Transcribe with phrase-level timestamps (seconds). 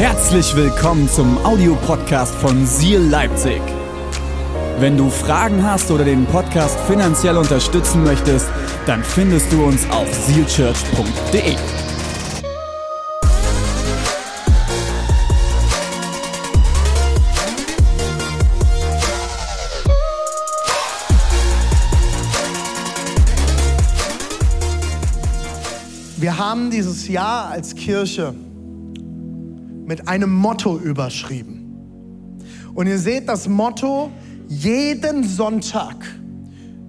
[0.00, 3.60] Herzlich willkommen zum Audiopodcast von Seal Leipzig.
[4.78, 8.48] Wenn du Fragen hast oder den Podcast finanziell unterstützen möchtest,
[8.86, 11.54] dann findest du uns auf sealchurch.de.
[26.16, 28.34] Wir haben dieses Jahr als Kirche
[29.90, 32.38] mit einem Motto überschrieben.
[32.74, 34.12] Und ihr seht das Motto
[34.46, 35.96] jeden Sonntag,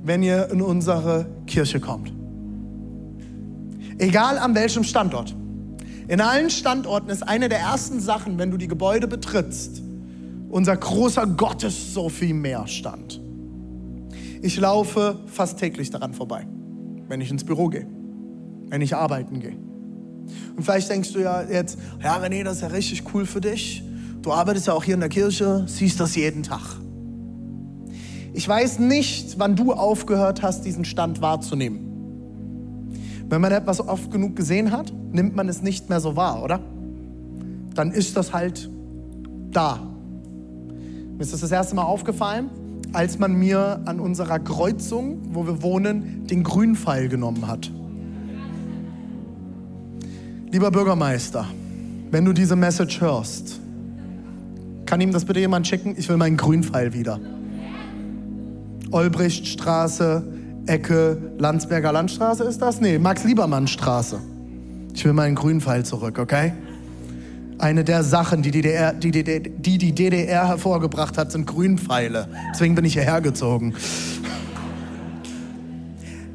[0.03, 2.13] wenn ihr in unsere Kirche kommt.
[3.97, 5.35] Egal an welchem Standort.
[6.09, 9.81] In allen Standorten ist eine der ersten Sachen, wenn du die Gebäude betrittst,
[10.49, 13.19] unser großer Gott ist so viel mehr Stand.
[14.43, 16.45] Ich laufe fast täglich daran vorbei,
[17.07, 17.87] wenn ich ins Büro gehe
[18.71, 19.57] wenn ich arbeiten gehe.
[20.55, 23.83] Und vielleicht denkst du ja jetzt, ja René, das ist ja richtig cool für dich.
[24.21, 26.61] Du arbeitest ja auch hier in der Kirche, siehst das jeden Tag.
[28.33, 31.91] Ich weiß nicht, wann du aufgehört hast, diesen Stand wahrzunehmen.
[33.27, 36.59] Wenn man etwas oft genug gesehen hat, nimmt man es nicht mehr so wahr, oder?
[37.73, 38.69] Dann ist das halt
[39.51, 39.79] da.
[41.13, 42.49] Mir ist das das erste Mal aufgefallen,
[42.93, 47.71] als man mir an unserer Kreuzung, wo wir wohnen, den Grünpfeil genommen hat.
[50.51, 51.47] Lieber Bürgermeister,
[52.11, 53.61] wenn du diese Message hörst,
[54.85, 55.95] kann ihm das bitte jemand schicken?
[55.97, 57.21] Ich will meinen Grünpfeil wieder.
[58.91, 60.21] Olbrichtstraße,
[60.65, 62.81] Ecke, Landsberger Landstraße ist das?
[62.81, 64.19] Nee, Max-Liebermann-Straße.
[64.93, 66.51] Ich will meinen Grünpfeil zurück, okay?
[67.57, 72.27] Eine der Sachen, die die, DDR, die, die, die die DDR hervorgebracht hat, sind Grünpfeile.
[72.53, 73.73] Deswegen bin ich hierher gezogen.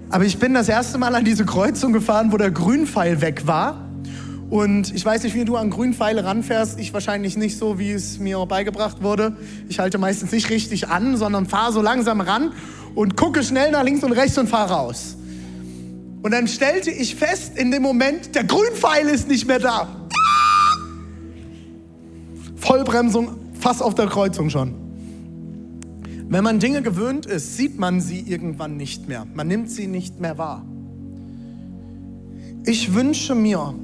[0.09, 3.86] Aber ich bin das erste Mal an diese Kreuzung gefahren, wo der Grünpfeil weg war.
[4.49, 6.79] Und ich weiß nicht, wie du an Grünpfeile ranfährst.
[6.79, 9.37] Ich wahrscheinlich nicht so, wie es mir beigebracht wurde.
[9.69, 12.53] Ich halte meistens nicht richtig an, sondern fahre so langsam ran
[12.95, 15.17] und gucke schnell nach links und rechts und fahre raus.
[16.23, 19.89] Und dann stellte ich fest in dem Moment, der Grünpfeil ist nicht mehr da.
[22.57, 24.75] Vollbremsung fast auf der Kreuzung schon.
[26.29, 29.27] Wenn man Dinge gewöhnt ist, sieht man sie irgendwann nicht mehr.
[29.35, 30.65] Man nimmt sie nicht mehr wahr.
[32.65, 33.75] Ich wünsche mir,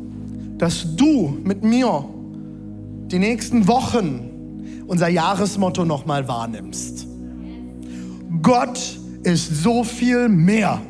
[0.58, 2.04] dass du mit mir
[3.06, 7.06] die nächsten Wochen unser Jahresmotto nochmal wahrnimmst.
[8.42, 10.80] Gott ist so viel mehr.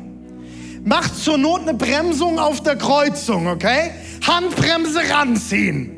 [0.85, 3.91] Mach zur Not eine Bremsung auf der Kreuzung, okay?
[4.25, 5.91] Handbremse ranziehen.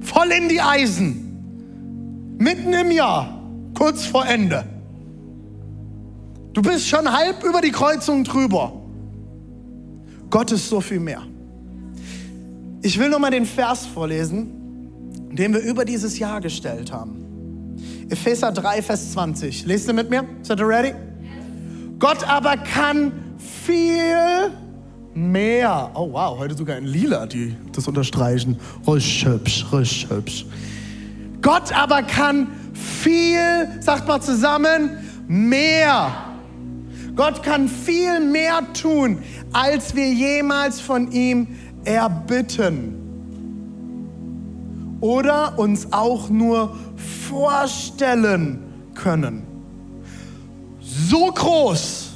[0.00, 2.36] Voll in die Eisen.
[2.38, 3.42] Mitten im Jahr,
[3.74, 4.64] kurz vor Ende.
[6.52, 8.72] Du bist schon halb über die Kreuzung drüber.
[10.30, 11.22] Gott ist so viel mehr.
[12.82, 14.48] Ich will nochmal den Vers vorlesen,
[15.32, 17.76] den wir über dieses Jahr gestellt haben.
[18.08, 19.66] Epheser 3, Vers 20.
[19.66, 20.24] Lest ihr mit mir?
[20.42, 20.94] Seid ihr ready?
[21.98, 24.52] Gott aber kann viel
[25.14, 25.90] mehr.
[25.94, 28.56] Oh wow, heute sogar in Lila, die das unterstreichen.
[28.86, 30.46] Richtig hübsch, richtig hübsch.
[31.42, 36.12] Gott aber kann viel, sagt mal zusammen, mehr.
[37.14, 39.22] Gott kann viel mehr tun,
[39.52, 41.48] als wir jemals von ihm
[41.84, 43.02] erbitten.
[45.00, 46.76] Oder uns auch nur
[47.28, 48.58] vorstellen
[48.94, 49.42] können.
[50.80, 52.12] So groß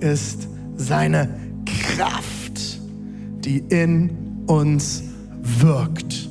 [0.00, 1.28] ist seine
[1.64, 2.80] Kraft,
[3.44, 5.02] die in uns
[5.42, 6.28] wirkt.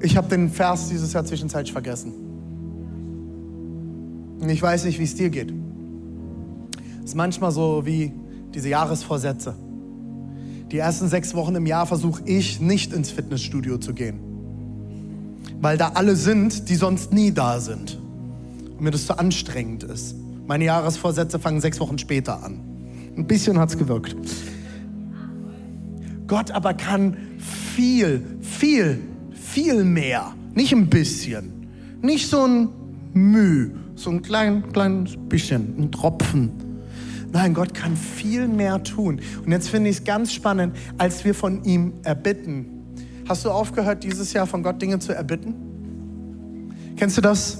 [0.00, 2.33] Ich habe den Vers dieses Jahr zwischenzeitlich vergessen.
[4.44, 5.54] Und ich weiß nicht, wie es dir geht.
[6.98, 8.12] Es ist manchmal so wie
[8.54, 9.54] diese Jahresvorsätze.
[10.70, 14.20] Die ersten sechs Wochen im Jahr versuche ich nicht ins Fitnessstudio zu gehen.
[15.62, 17.98] Weil da alle sind, die sonst nie da sind.
[18.72, 20.14] Und mir das zu anstrengend ist.
[20.46, 22.60] Meine Jahresvorsätze fangen sechs Wochen später an.
[23.16, 24.14] Ein bisschen hat es gewirkt.
[26.26, 29.00] Gott aber kann viel, viel,
[29.32, 30.34] viel mehr.
[30.54, 31.66] Nicht ein bisschen.
[32.02, 32.68] Nicht so ein
[33.14, 36.50] Müh so ein klein, kleines bisschen, ein Tropfen.
[37.32, 39.20] Nein, Gott kann viel mehr tun.
[39.44, 42.66] Und jetzt finde ich es ganz spannend, als wir von ihm erbitten.
[43.28, 45.54] Hast du aufgehört, dieses Jahr von Gott Dinge zu erbitten?
[46.96, 47.58] Kennst du das?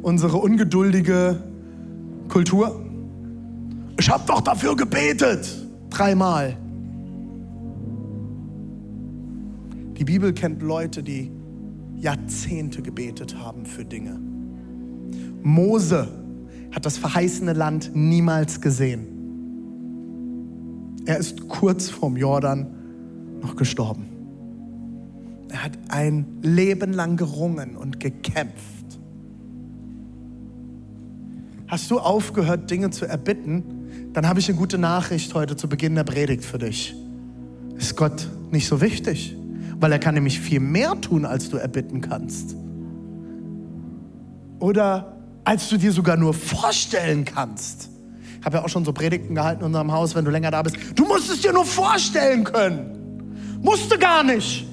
[0.00, 1.42] Unsere ungeduldige
[2.28, 2.84] Kultur?
[3.98, 5.46] Ich habe doch dafür gebetet.
[5.90, 6.56] Dreimal.
[9.98, 11.30] Die Bibel kennt Leute, die
[11.96, 14.31] Jahrzehnte gebetet haben für Dinge.
[15.42, 16.08] Mose
[16.72, 19.06] hat das verheißene Land niemals gesehen.
[21.04, 22.66] Er ist kurz vorm Jordan
[23.40, 24.06] noch gestorben.
[25.48, 29.00] Er hat ein Leben lang gerungen und gekämpft.
[31.66, 34.12] Hast du aufgehört, Dinge zu erbitten?
[34.12, 36.94] Dann habe ich eine gute Nachricht heute zu Beginn der Predigt für dich.
[37.76, 39.36] Ist Gott nicht so wichtig?
[39.80, 42.54] Weil er kann nämlich viel mehr tun, als du erbitten kannst.
[44.58, 45.11] Oder
[45.44, 47.88] als du dir sogar nur vorstellen kannst.
[48.40, 50.62] Ich habe ja auch schon so Predigten gehalten in unserem Haus, wenn du länger da
[50.62, 50.76] bist.
[50.96, 53.60] Du musst es dir nur vorstellen können.
[53.62, 54.66] Musste gar nicht.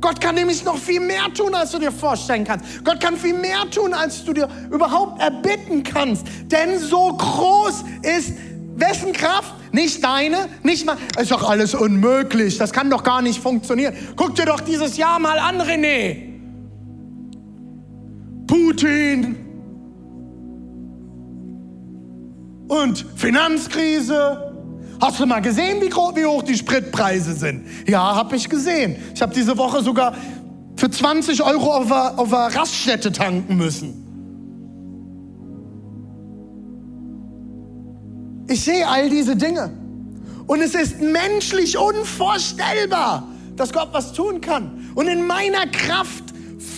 [0.00, 2.84] Gott kann nämlich noch viel mehr tun, als du dir vorstellen kannst.
[2.84, 6.26] Gott kann viel mehr tun, als du dir überhaupt erbitten kannst.
[6.46, 8.32] Denn so groß ist
[8.76, 9.54] wessen Kraft?
[9.72, 10.96] Nicht deine, nicht mal.
[11.18, 12.58] Ist doch alles unmöglich.
[12.58, 13.94] Das kann doch gar nicht funktionieren.
[14.16, 16.33] Guck dir doch dieses Jahr mal an, René.
[18.54, 19.34] Putin
[22.68, 24.50] und Finanzkrise
[25.00, 27.66] Hast du mal gesehen, wie, wie hoch die Spritpreise sind?
[27.86, 28.96] Ja, habe ich gesehen.
[29.12, 30.14] Ich habe diese Woche sogar
[30.76, 33.92] für 20 Euro auf einer, auf einer Raststätte tanken müssen.
[38.48, 39.72] Ich sehe all diese Dinge.
[40.46, 44.90] Und es ist menschlich unvorstellbar, dass Gott was tun kann.
[44.94, 46.23] Und in meiner Kraft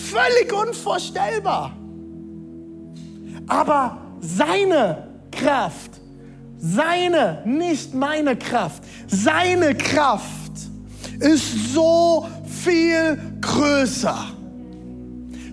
[0.09, 1.75] völlig unvorstellbar.
[3.47, 5.97] Aber seine Kraft
[6.59, 8.83] seine, nicht meine Kraft.
[9.07, 10.51] Seine Kraft
[11.19, 14.17] ist so viel größer.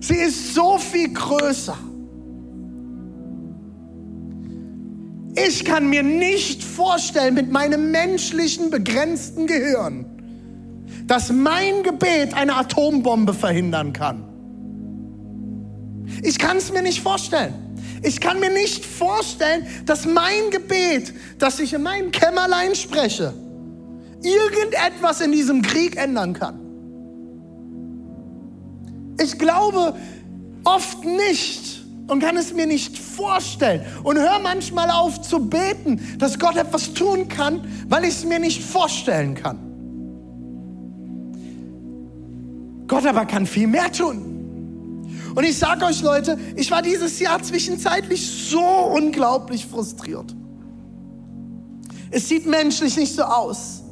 [0.01, 1.77] Sie ist so viel größer.
[5.35, 10.05] Ich kann mir nicht vorstellen mit meinem menschlichen begrenzten Gehirn,
[11.07, 14.23] dass mein Gebet eine Atombombe verhindern kann.
[16.25, 17.53] Ich kann es mir nicht vorstellen.
[18.01, 23.31] Ich kann mir nicht vorstellen, dass mein Gebet, das ich in meinem Kämmerlein spreche,
[24.23, 26.59] irgendetwas in diesem Krieg ändern kann.
[29.21, 29.95] Ich glaube
[30.63, 36.39] oft nicht und kann es mir nicht vorstellen und höre manchmal auf zu beten, dass
[36.39, 39.59] Gott etwas tun kann, weil ich es mir nicht vorstellen kann.
[42.87, 44.34] Gott aber kann viel mehr tun.
[45.35, 50.33] Und ich sage euch Leute, ich war dieses Jahr zwischenzeitlich so unglaublich frustriert.
[52.09, 53.83] Es sieht menschlich nicht so aus,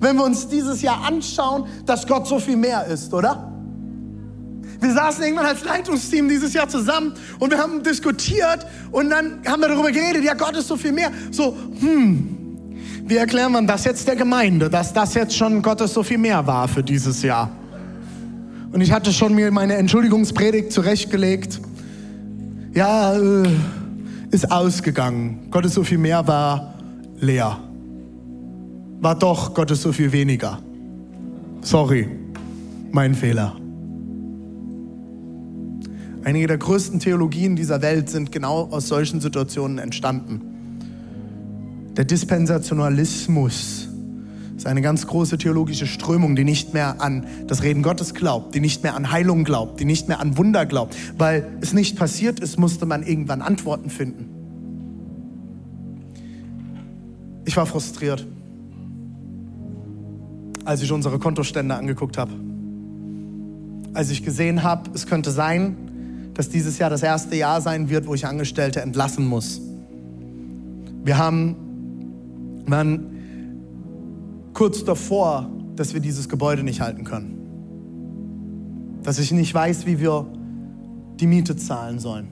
[0.00, 3.52] wenn wir uns dieses Jahr anschauen, dass Gott so viel mehr ist, oder?
[4.80, 9.60] Wir saßen irgendwann als Leitungsteam dieses Jahr zusammen und wir haben diskutiert und dann haben
[9.60, 11.10] wir darüber geredet, ja, Gott ist so viel mehr.
[11.30, 12.38] So, hm,
[13.04, 16.44] wie erklären wir das jetzt der Gemeinde, dass das jetzt schon Gottes so viel mehr
[16.46, 17.50] war für dieses Jahr?
[18.72, 21.60] Und ich hatte schon mir meine Entschuldigungspredigt zurechtgelegt.
[22.74, 23.48] Ja, äh,
[24.30, 25.48] ist ausgegangen.
[25.50, 26.74] Gottes so viel mehr war
[27.18, 27.58] leer.
[29.00, 30.58] War doch Gottes so viel weniger.
[31.62, 32.08] Sorry,
[32.92, 33.56] mein Fehler.
[36.24, 40.42] Einige der größten Theologien dieser Welt sind genau aus solchen Situationen entstanden.
[41.96, 43.87] Der Dispensationalismus
[44.58, 48.60] ist eine ganz große theologische Strömung, die nicht mehr an das Reden Gottes glaubt, die
[48.60, 50.96] nicht mehr an Heilung glaubt, die nicht mehr an Wunder glaubt.
[51.16, 54.28] Weil es nicht passiert ist, musste man irgendwann Antworten finden.
[57.44, 58.26] Ich war frustriert,
[60.64, 62.32] als ich unsere Kontostände angeguckt habe.
[63.94, 65.76] Als ich gesehen habe, es könnte sein,
[66.34, 69.60] dass dieses Jahr das erste Jahr sein wird, wo ich Angestellte entlassen muss.
[71.04, 71.54] Wir haben,
[72.66, 73.17] man
[74.58, 78.98] kurz davor, dass wir dieses Gebäude nicht halten können.
[79.04, 80.26] Dass ich nicht weiß, wie wir
[81.20, 82.26] die Miete zahlen sollen.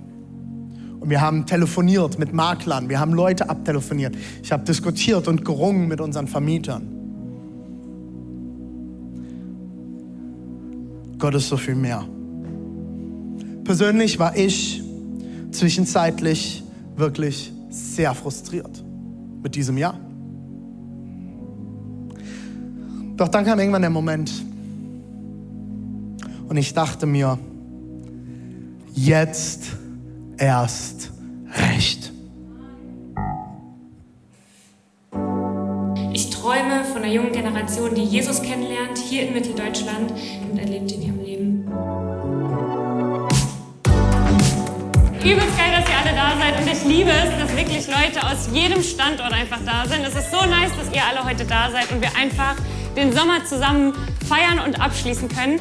[0.98, 4.16] Und wir haben telefoniert mit Maklern, wir haben Leute abtelefoniert.
[4.42, 6.88] Ich habe diskutiert und gerungen mit unseren Vermietern.
[11.20, 12.04] Gott ist so viel mehr.
[13.62, 14.82] Persönlich war ich
[15.52, 16.64] zwischenzeitlich
[16.96, 18.82] wirklich sehr frustriert
[19.44, 20.05] mit diesem Jahr.
[23.16, 24.30] Doch dann kam irgendwann der Moment
[26.48, 27.38] und ich dachte mir,
[28.94, 29.76] jetzt
[30.36, 31.12] erst
[31.72, 32.12] recht.
[36.12, 40.12] Ich träume von einer jungen Generation, die Jesus kennenlernt, hier in Mitteldeutschland
[40.50, 41.64] und erlebt in ihrem Leben.
[45.24, 48.48] Übelst geil, dass ihr alle da seid und ich liebe es, dass wirklich Leute aus
[48.52, 50.04] jedem Standort einfach da sind.
[50.06, 52.56] Es ist so nice, dass ihr alle heute da seid und wir einfach
[52.96, 53.92] den Sommer zusammen
[54.26, 55.60] feiern und abschließen können.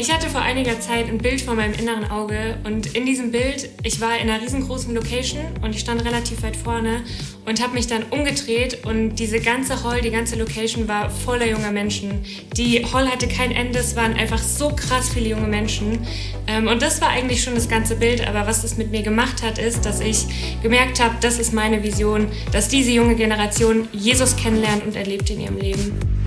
[0.00, 3.68] Ich hatte vor einiger Zeit ein Bild vor meinem inneren Auge und in diesem Bild,
[3.82, 7.02] ich war in einer riesengroßen Location und ich stand relativ weit vorne
[7.46, 11.72] und habe mich dann umgedreht und diese ganze Hall, die ganze Location war voller junger
[11.72, 12.24] Menschen.
[12.56, 15.98] Die Hall hatte kein Ende, es waren einfach so krass viele junge Menschen
[16.46, 19.42] ähm, und das war eigentlich schon das ganze Bild, aber was das mit mir gemacht
[19.42, 20.26] hat, ist, dass ich
[20.62, 25.40] gemerkt habe, das ist meine Vision, dass diese junge Generation Jesus kennenlernt und erlebt in
[25.40, 26.17] ihrem Leben.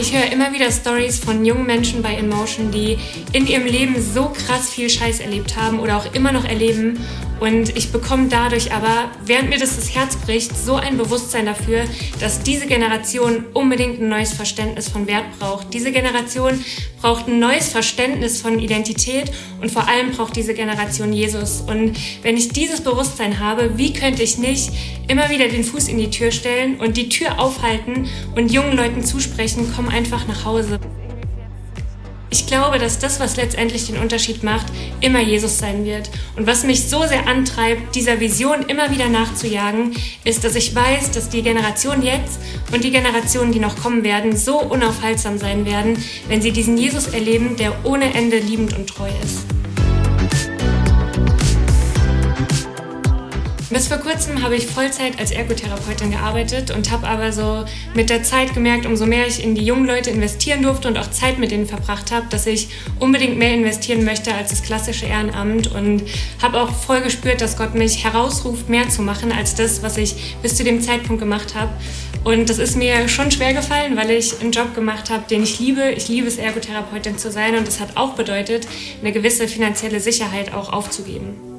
[0.00, 2.96] Ich höre immer wieder Stories von jungen Menschen bei InMotion, die
[3.34, 6.98] in ihrem Leben so krass viel Scheiß erlebt haben oder auch immer noch erleben
[7.40, 11.84] und ich bekomme dadurch aber, während mir das das Herz bricht, so ein Bewusstsein dafür,
[12.20, 15.72] dass diese Generation unbedingt ein neues Verständnis von Wert braucht.
[15.72, 16.62] Diese Generation
[17.00, 19.32] braucht ein neues Verständnis von Identität
[19.62, 21.62] und vor allem braucht diese Generation Jesus.
[21.62, 24.70] Und wenn ich dieses Bewusstsein habe, wie könnte ich nicht
[25.08, 28.06] immer wieder den Fuß in die Tür stellen und die Tür aufhalten
[28.36, 30.78] und jungen Leuten zusprechen, komm einfach nach Hause.
[32.32, 34.66] Ich glaube, dass das, was letztendlich den Unterschied macht,
[35.00, 36.10] immer Jesus sein wird.
[36.36, 41.10] Und was mich so sehr antreibt, dieser Vision immer wieder nachzujagen, ist, dass ich weiß,
[41.10, 42.38] dass die Generation jetzt
[42.72, 47.08] und die Generationen, die noch kommen werden, so unaufhaltsam sein werden, wenn sie diesen Jesus
[47.08, 49.59] erleben, der ohne Ende liebend und treu ist.
[53.70, 58.24] Bis vor kurzem habe ich Vollzeit als Ergotherapeutin gearbeitet und habe aber so mit der
[58.24, 61.52] Zeit gemerkt, umso mehr ich in die jungen Leute investieren durfte und auch Zeit mit
[61.52, 66.02] ihnen verbracht habe, dass ich unbedingt mehr investieren möchte als das klassische Ehrenamt und
[66.42, 70.36] habe auch voll gespürt, dass Gott mich herausruft, mehr zu machen als das, was ich
[70.42, 71.70] bis zu dem Zeitpunkt gemacht habe.
[72.24, 75.60] Und das ist mir schon schwer gefallen, weil ich einen Job gemacht habe, den ich
[75.60, 75.92] liebe.
[75.92, 78.66] Ich liebe es, Ergotherapeutin zu sein und das hat auch bedeutet,
[79.00, 81.49] eine gewisse finanzielle Sicherheit auch aufzugeben.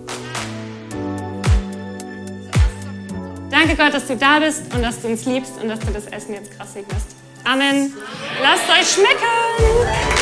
[3.72, 6.06] Danke Gott, dass du da bist und dass du uns liebst und dass du das
[6.08, 7.08] Essen jetzt krass segnest.
[7.46, 7.94] Amen.
[8.42, 10.21] Lasst euch schmecken!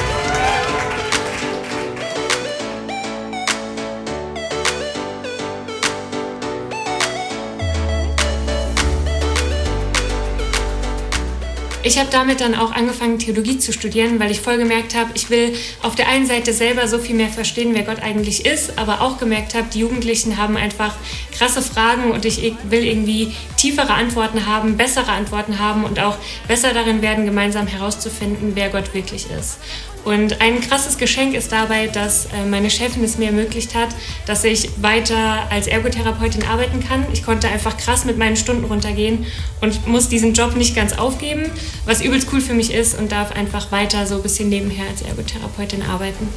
[11.81, 15.29] Ich habe damit dann auch angefangen, Theologie zu studieren, weil ich voll gemerkt habe, ich
[15.29, 18.99] will auf der einen Seite selber so viel mehr verstehen, wer Gott eigentlich ist, aber
[18.99, 20.95] auch gemerkt habe, die Jugendlichen haben einfach
[21.31, 26.17] krasse Fragen und ich will irgendwie tiefere Antworten haben, bessere Antworten haben und auch
[26.49, 29.59] besser darin werden, gemeinsam herauszufinden, wer Gott wirklich ist.
[30.05, 33.89] Und ein krasses Geschenk ist dabei, dass äh, meine Chefin es mir ermöglicht hat,
[34.25, 37.05] dass ich weiter als Ergotherapeutin arbeiten kann.
[37.11, 39.25] Ich konnte einfach krass mit meinen Stunden runtergehen
[39.61, 41.51] und muss diesen Job nicht ganz aufgeben,
[41.85, 45.01] was übelst cool für mich ist und darf einfach weiter so ein bisschen nebenher als
[45.01, 46.29] Ergotherapeutin arbeiten.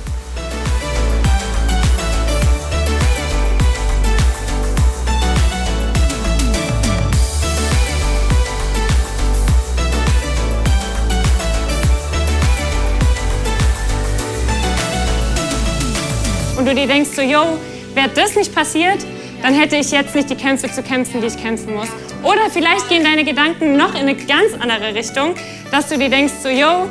[16.63, 17.59] Und du dir denkst so, yo,
[17.93, 18.99] wäre das nicht passiert,
[19.43, 21.89] dann hätte ich jetzt nicht die Kämpfe zu kämpfen, die ich kämpfen muss.
[22.23, 25.35] Oder vielleicht gehen deine Gedanken noch in eine ganz andere Richtung,
[25.73, 26.89] dass du dir denkst so, yo,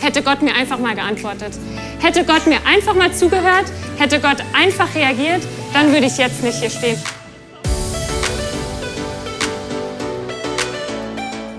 [0.00, 1.52] hätte Gott mir einfach mal geantwortet.
[2.00, 3.66] Hätte Gott mir einfach mal zugehört,
[3.96, 5.42] hätte Gott einfach reagiert,
[5.72, 6.98] dann würde ich jetzt nicht hier stehen.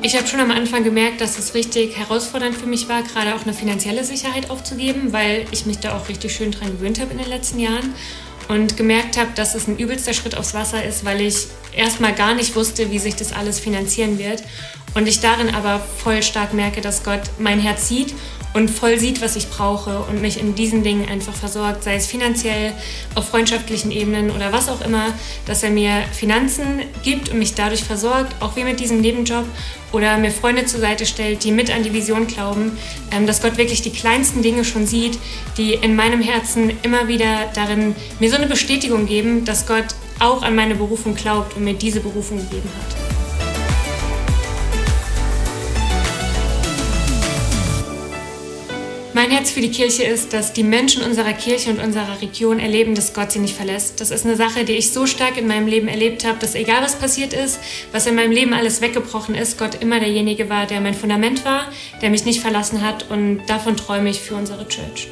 [0.04, 3.44] Ich habe schon am Anfang gemerkt, dass es richtig herausfordernd für mich war, gerade auch
[3.44, 7.20] eine finanzielle Sicherheit aufzugeben, weil ich mich da auch richtig schön dran gewöhnt habe in
[7.20, 7.94] den letzten Jahren
[8.48, 12.34] und gemerkt habe, dass es ein übelster Schritt aufs Wasser ist, weil ich erstmal gar
[12.34, 14.42] nicht wusste, wie sich das alles finanzieren wird
[14.96, 18.16] und ich darin aber voll stark merke, dass Gott mein Herz sieht
[18.54, 22.08] und voll sieht, was ich brauche und mich in diesen Dingen einfach versorgt, sei es
[22.08, 22.74] finanziell,
[23.16, 25.14] auf freundschaftlichen Ebenen oder was auch immer,
[25.46, 29.46] dass er mir Finanzen gibt und mich dadurch versorgt, auch wie mit diesem Nebenjob
[29.92, 32.78] oder mir Freunde zur Seite stellt, die mit an die Vision glauben,
[33.12, 35.18] ähm, dass Gott wirklich die kleinsten Dinge schon sieht,
[35.58, 39.86] die in meinem Herzen immer wieder darin mir so eine Bestätigung geben, dass Gott
[40.20, 43.21] auch an meine Berufung glaubt und mir diese Berufung gegeben hat.
[49.32, 52.96] Mein Herz für die Kirche ist, dass die Menschen unserer Kirche und unserer Region erleben,
[52.96, 54.02] dass Gott sie nicht verlässt.
[54.02, 56.84] Das ist eine Sache, die ich so stark in meinem Leben erlebt habe, dass egal
[56.84, 57.58] was passiert ist,
[57.94, 61.72] was in meinem Leben alles weggebrochen ist, Gott immer derjenige war, der mein Fundament war,
[62.02, 65.08] der mich nicht verlassen hat und davon träume ich für unsere Church.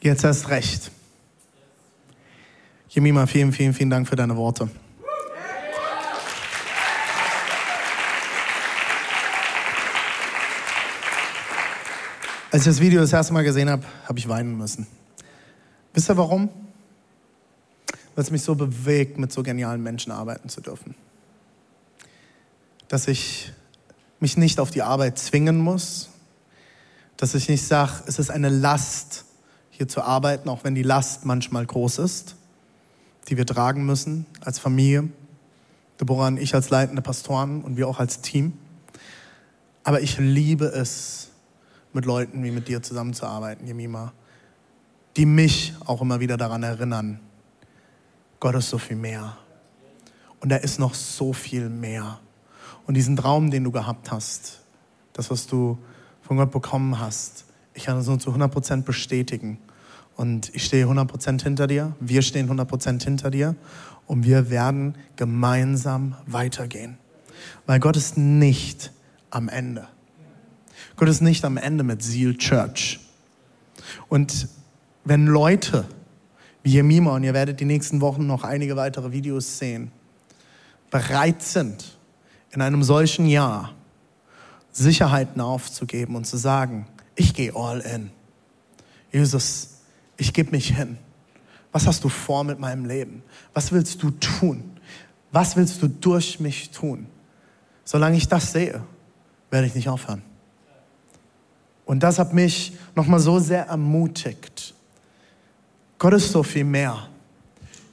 [0.00, 0.92] Jetzt erst recht.
[2.88, 4.70] Jemima, vielen, vielen, vielen Dank für deine Worte.
[12.52, 14.86] Als ich das Video das erste Mal gesehen habe, habe ich weinen müssen.
[15.92, 16.48] Wisst ihr warum?
[18.14, 20.94] Weil es mich so bewegt, mit so genialen Menschen arbeiten zu dürfen.
[22.86, 23.52] Dass ich
[24.20, 26.08] mich nicht auf die Arbeit zwingen muss,
[27.16, 29.24] dass ich nicht sage, es ist eine Last,
[29.78, 32.34] hier zu arbeiten, auch wenn die Last manchmal groß ist,
[33.28, 35.08] die wir tragen müssen als Familie.
[36.00, 38.54] Deborah und ich als leitende Pastoren und wir auch als Team.
[39.84, 41.30] Aber ich liebe es,
[41.92, 44.12] mit Leuten wie mit dir zusammenzuarbeiten, Jemima,
[45.16, 47.20] die mich auch immer wieder daran erinnern,
[48.40, 49.36] Gott ist so viel mehr.
[50.40, 52.18] Und er ist noch so viel mehr.
[52.86, 54.60] Und diesen Traum, den du gehabt hast,
[55.12, 55.78] das, was du
[56.22, 57.44] von Gott bekommen hast,
[57.74, 59.58] ich kann es nur zu 100% bestätigen.
[60.18, 63.54] Und ich stehe 100% hinter dir, wir stehen 100% hinter dir
[64.08, 66.98] und wir werden gemeinsam weitergehen.
[67.66, 68.90] Weil Gott ist nicht
[69.30, 69.86] am Ende.
[70.96, 72.98] Gott ist nicht am Ende mit Seal Church.
[74.08, 74.48] Und
[75.04, 75.86] wenn Leute
[76.64, 79.92] wie Jemima, und ihr werdet die nächsten Wochen noch einige weitere Videos sehen,
[80.90, 81.96] bereit sind,
[82.50, 83.72] in einem solchen Jahr
[84.72, 88.10] Sicherheiten aufzugeben und zu sagen, ich gehe all in.
[89.12, 89.77] Jesus,
[90.18, 90.98] ich gebe mich hin.
[91.72, 93.22] Was hast du vor mit meinem Leben?
[93.54, 94.78] Was willst du tun?
[95.32, 97.06] Was willst du durch mich tun?
[97.84, 98.82] Solange ich das sehe,
[99.50, 100.22] werde ich nicht aufhören.
[101.86, 104.74] Und das hat mich nochmal so sehr ermutigt.
[105.98, 107.08] Gott ist so viel mehr.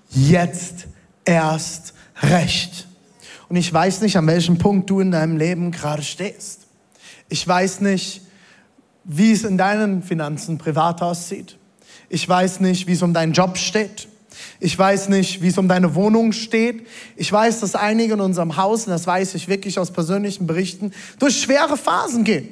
[0.09, 0.87] Jetzt
[1.23, 2.87] erst recht.
[3.47, 6.67] Und ich weiß nicht, an welchem Punkt du in deinem Leben gerade stehst.
[7.29, 8.21] Ich weiß nicht,
[9.03, 11.57] wie es in deinen Finanzen privat aussieht.
[12.09, 14.07] Ich weiß nicht, wie es um deinen Job steht.
[14.59, 16.87] Ich weiß nicht, wie es um deine Wohnung steht.
[17.15, 20.91] Ich weiß, dass einige in unserem Haus, und das weiß ich wirklich aus persönlichen Berichten,
[21.19, 22.49] durch schwere Phasen gehen.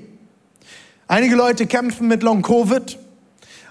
[1.08, 2.98] Einige Leute kämpfen mit Long Covid.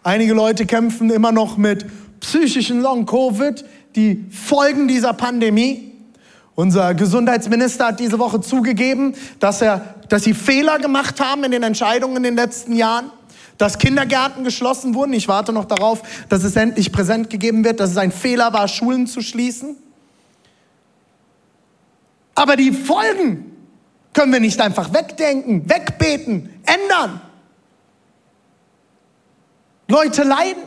[0.02, 1.86] Einige Leute kämpfen immer noch mit
[2.20, 3.64] psychischen Long Covid,
[3.96, 5.92] die Folgen dieser Pandemie.
[6.54, 11.62] Unser Gesundheitsminister hat diese Woche zugegeben, dass, er, dass sie Fehler gemacht haben in den
[11.62, 13.10] Entscheidungen in den letzten Jahren,
[13.58, 15.12] dass Kindergärten geschlossen wurden.
[15.12, 18.68] Ich warte noch darauf, dass es endlich präsent gegeben wird, dass es ein Fehler war,
[18.68, 19.76] Schulen zu schließen.
[22.34, 23.56] Aber die Folgen
[24.12, 27.20] können wir nicht einfach wegdenken, wegbeten, ändern.
[29.88, 30.62] Leute leiden.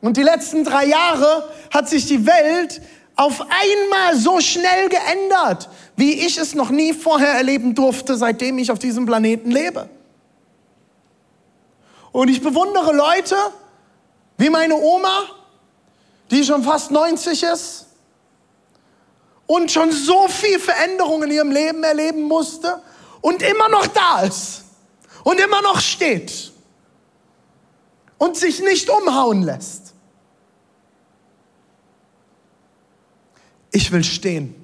[0.00, 2.80] Und die letzten drei Jahre hat sich die Welt
[3.14, 8.70] auf einmal so schnell geändert, wie ich es noch nie vorher erleben durfte, seitdem ich
[8.70, 9.88] auf diesem Planeten lebe.
[12.12, 13.36] Und ich bewundere Leute
[14.36, 15.22] wie meine Oma,
[16.30, 17.86] die schon fast 90 ist
[19.46, 22.82] und schon so viel Veränderung in ihrem Leben erleben musste
[23.20, 24.64] und immer noch da ist
[25.24, 26.52] und immer noch steht
[28.18, 29.82] und sich nicht umhauen lässt.
[33.72, 34.54] ich will stehen.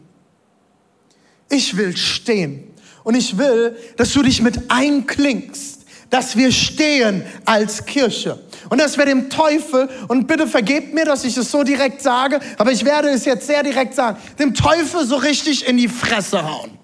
[1.48, 2.74] Ich will stehen.
[3.02, 5.77] Und ich will, dass du dich mit einklingst,
[6.10, 8.38] dass wir stehen als Kirche.
[8.70, 12.40] Und dass wir dem Teufel, und bitte vergebt mir, dass ich es so direkt sage,
[12.56, 16.42] aber ich werde es jetzt sehr direkt sagen, dem Teufel so richtig in die Fresse
[16.48, 16.78] hauen.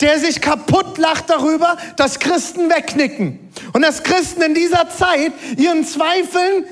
[0.00, 3.38] Der sich kaputt lacht darüber, dass Christen wegnicken.
[3.72, 6.64] Und dass Christen in dieser Zeit ihren Zweifeln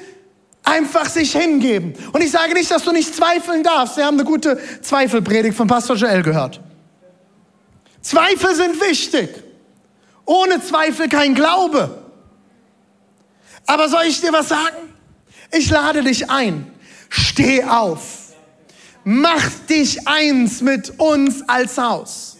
[0.64, 1.94] Einfach sich hingeben.
[2.12, 3.96] Und ich sage nicht, dass du nicht zweifeln darfst.
[3.96, 6.60] Wir haben eine gute Zweifelpredigt von Pastor Joel gehört.
[8.00, 9.42] Zweifel sind wichtig.
[10.24, 12.02] Ohne Zweifel kein Glaube.
[13.66, 14.76] Aber soll ich dir was sagen?
[15.50, 16.72] Ich lade dich ein.
[17.08, 18.32] Steh auf.
[19.04, 22.36] Mach dich eins mit uns als Haus.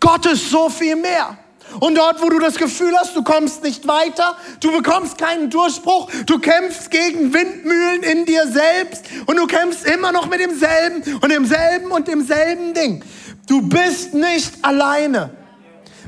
[0.00, 1.38] Gott ist so viel mehr.
[1.78, 6.10] Und dort, wo du das Gefühl hast, du kommst nicht weiter, du bekommst keinen Durchbruch,
[6.26, 11.30] du kämpfst gegen Windmühlen in dir selbst und du kämpfst immer noch mit demselben und
[11.30, 13.04] demselben und demselben Ding.
[13.46, 15.30] Du bist nicht alleine.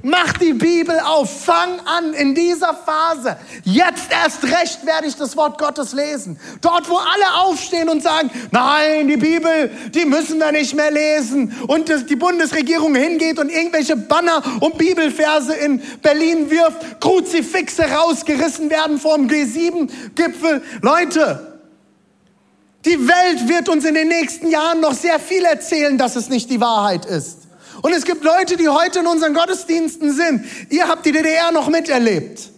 [0.02, 3.36] Mach die Bibel auf, fang an in dieser Phase.
[3.62, 6.40] Jetzt erst recht werde ich das Wort Gottes lesen.
[6.60, 11.54] Dort, wo alle aufstehen und sagen, nein, die Bibel, die müssen wir nicht mehr lesen.
[11.68, 18.98] Und die Bundesregierung hingeht und irgendwelche Banner und Bibelverse in Berlin wirft, Kruzifixe rausgerissen werden
[18.98, 20.62] vom G7-Gipfel.
[20.80, 21.60] Leute,
[22.84, 26.50] die Welt wird uns in den nächsten Jahren noch sehr viel erzählen, dass es nicht
[26.50, 27.38] die Wahrheit ist.
[27.82, 30.44] Und es gibt Leute, die heute in unseren Gottesdiensten sind.
[30.70, 32.52] Ihr habt die DDR noch miterlebt.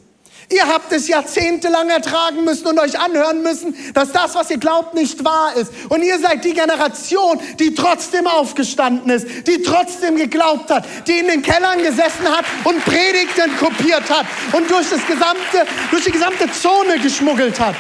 [0.50, 4.94] Ihr habt es jahrzehntelang ertragen müssen und euch anhören müssen, dass das, was ihr glaubt,
[4.94, 5.72] nicht wahr ist.
[5.88, 11.28] Und ihr seid die Generation, die trotzdem aufgestanden ist, die trotzdem geglaubt hat, die in
[11.28, 16.50] den Kellern gesessen hat und Predigten kopiert hat und durch, das gesamte, durch die gesamte
[16.52, 17.74] Zone geschmuggelt hat.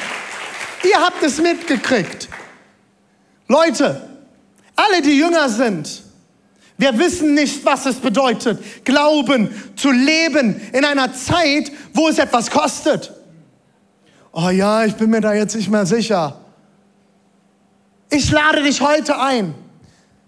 [0.82, 2.28] Ihr habt es mitgekriegt.
[3.46, 4.08] Leute,
[4.74, 6.03] alle, die jünger sind,
[6.76, 12.50] wir wissen nicht, was es bedeutet, Glauben zu leben in einer Zeit, wo es etwas
[12.50, 13.12] kostet.
[14.32, 16.40] Oh ja, ich bin mir da jetzt nicht mehr sicher.
[18.10, 19.54] Ich lade dich heute ein.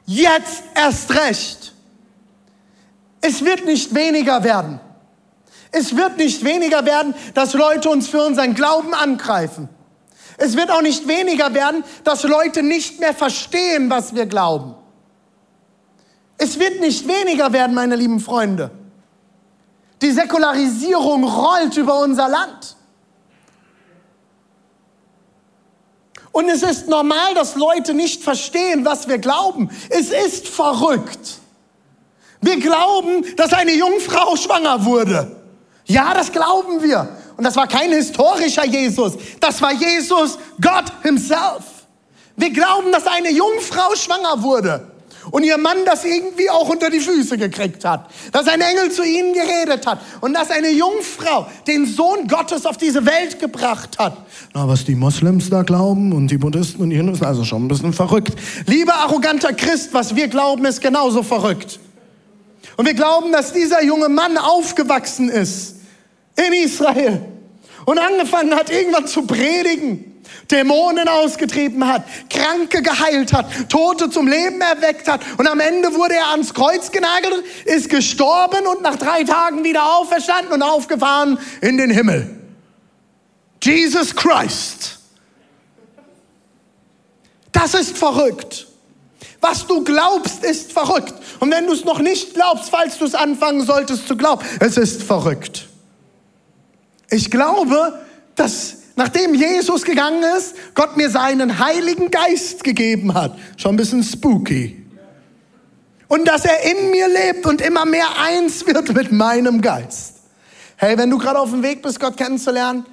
[0.07, 1.75] Jetzt erst recht.
[3.21, 4.79] Es wird nicht weniger werden.
[5.73, 9.69] Es wird nicht weniger werden, dass Leute uns für unseren Glauben angreifen.
[10.39, 14.75] Es wird auch nicht weniger werden, dass Leute nicht mehr verstehen, was wir glauben.
[16.39, 18.71] Es wird nicht weniger werden, meine lieben Freunde.
[20.03, 22.77] Die Säkularisierung rollt über unser Land.
[26.33, 29.71] Und es ist normal, dass Leute nicht verstehen, was wir glauben.
[29.89, 31.39] Es ist verrückt.
[32.43, 35.35] Wir glauben, dass eine Jungfrau schwanger wurde.
[35.87, 37.09] Ja, das glauben wir.
[37.39, 39.15] Und das war kein historischer Jesus.
[39.41, 41.65] Das war Jesus, Gott himself.
[42.37, 44.96] Wir glauben, dass eine Jungfrau schwanger wurde
[45.31, 49.03] und ihr Mann das irgendwie auch unter die Füße gekriegt hat, dass ein Engel zu
[49.03, 54.17] ihnen geredet hat und dass eine Jungfrau den Sohn Gottes auf diese Welt gebracht hat.
[54.55, 57.69] Na, was die Moslems da glauben und die Buddhisten und die Hindus, also schon ein
[57.69, 58.35] bisschen verrückt.
[58.67, 61.81] Lieber arroganter Christ, was wir glauben, ist genauso verrückt.
[62.77, 65.77] Und wir glauben, dass dieser junge Mann aufgewachsen ist
[66.37, 67.23] in Israel
[67.87, 70.16] und angefangen hat, irgendwann zu predigen
[70.51, 75.21] Dämonen ausgetrieben hat, Kranke geheilt hat, Tote zum Leben erweckt hat.
[75.39, 79.97] Und am Ende wurde er ans Kreuz genagelt, ist gestorben und nach drei Tagen wieder
[79.97, 82.31] auferstanden und aufgefahren in den Himmel.
[83.63, 84.99] Jesus Christ.
[87.53, 88.67] Das ist verrückt.
[89.41, 91.15] Was du glaubst, ist verrückt.
[91.41, 94.77] Und wenn du es noch nicht glaubst, falls du es anfangen solltest zu glauben, es
[94.77, 95.69] ist verrückt.
[97.11, 103.39] Ich glaube, dass nachdem Jesus gegangen ist, Gott mir seinen Heiligen Geist gegeben hat.
[103.57, 104.85] Schon ein bisschen spooky.
[106.09, 110.15] Und dass er in mir lebt und immer mehr eins wird mit meinem Geist.
[110.77, 112.85] Hey, wenn du gerade auf dem Weg bist, Gott kennenzulernen,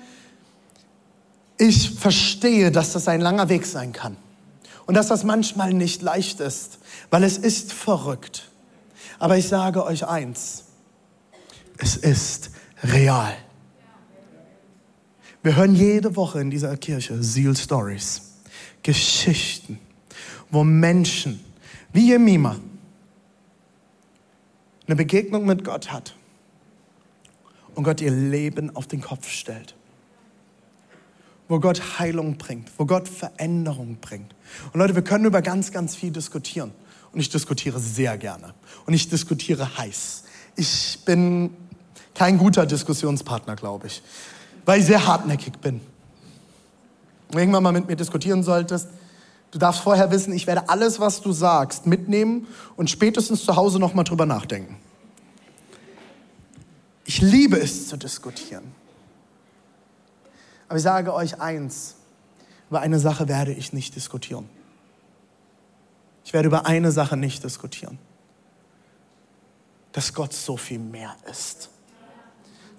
[1.58, 4.18] ich verstehe, dass das ein langer Weg sein kann.
[4.86, 8.50] Und dass das manchmal nicht leicht ist, weil es ist verrückt.
[9.20, 10.64] Aber ich sage euch eins,
[11.78, 12.50] es ist
[12.84, 13.34] real.
[15.44, 18.22] Wir hören jede Woche in dieser Kirche Seal Stories,
[18.82, 19.78] Geschichten,
[20.50, 21.44] wo Menschen
[21.92, 22.56] wie Jemima
[24.88, 26.16] eine Begegnung mit Gott hat
[27.76, 29.76] und Gott ihr Leben auf den Kopf stellt.
[31.50, 34.34] Wo Gott Heilung bringt, wo Gott Veränderung bringt.
[34.72, 36.72] Und Leute, wir können über ganz, ganz viel diskutieren.
[37.12, 38.54] Und ich diskutiere sehr gerne.
[38.86, 40.24] Und ich diskutiere heiß.
[40.56, 41.50] Ich bin
[42.16, 44.02] kein guter Diskussionspartner, glaube ich
[44.66, 45.82] weil ich sehr hartnäckig bin.
[47.30, 48.88] Wenn irgendwann mal mit mir diskutieren solltest,
[49.52, 53.80] du darfst vorher wissen, ich werde alles, was du sagst, mitnehmen und spätestens zu Hause
[53.80, 54.78] nochmal drüber nachdenken.
[57.06, 58.74] Ich liebe es zu diskutieren.
[60.68, 61.96] Aber ich sage euch eins,
[62.70, 64.50] über eine Sache werde ich nicht diskutieren.
[66.26, 68.00] Ich werde über eine Sache nicht diskutieren.
[69.92, 71.70] Dass Gott so viel mehr ist.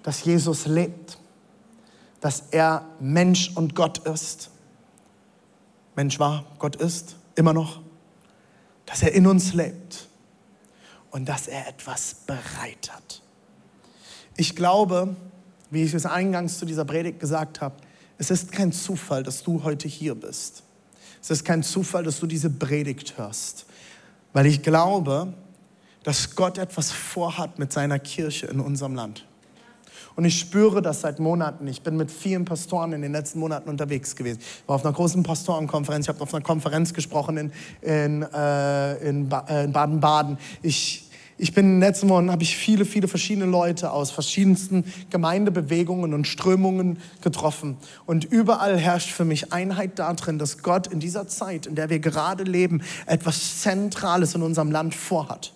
[0.03, 1.17] Dass Jesus lebt
[2.25, 4.49] dass er Mensch und Gott ist.
[5.95, 7.83] Mensch war, Gott ist, immer noch.
[8.87, 10.07] Dass er in uns lebt
[11.11, 13.21] und dass er etwas bereit hat.
[14.37, 15.15] Ich glaube,
[15.69, 17.75] wie ich es eingangs zu dieser Predigt gesagt habe,
[18.17, 20.63] es ist kein Zufall, dass du heute hier bist.
[21.21, 23.67] Es ist kein Zufall, dass du diese Predigt hörst,
[24.33, 25.31] weil ich glaube,
[26.01, 29.27] dass Gott etwas vorhat mit seiner Kirche in unserem Land.
[30.15, 31.67] Und ich spüre das seit Monaten.
[31.67, 34.39] Ich bin mit vielen Pastoren in den letzten Monaten unterwegs gewesen.
[34.39, 37.51] Ich war auf einer großen Pastorenkonferenz, ich habe auf einer Konferenz gesprochen in,
[37.81, 40.37] in, äh, in, ba äh, in Baden-Baden.
[40.61, 44.85] Ich, ich bin in den letzten Monaten, habe ich viele, viele verschiedene Leute aus verschiedensten
[45.09, 47.75] Gemeindebewegungen und Strömungen getroffen.
[48.05, 51.99] Und überall herrscht für mich Einheit darin, dass Gott in dieser Zeit, in der wir
[51.99, 55.51] gerade leben, etwas Zentrales in unserem Land vorhat.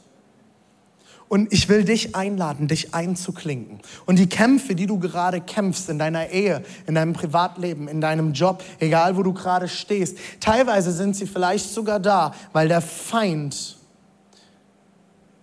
[1.29, 3.79] Und ich will dich einladen, dich einzuklinken.
[4.07, 8.33] Und die Kämpfe, die du gerade kämpfst in deiner Ehe, in deinem Privatleben, in deinem
[8.33, 13.77] Job, egal wo du gerade stehst, teilweise sind sie vielleicht sogar da, weil der Feind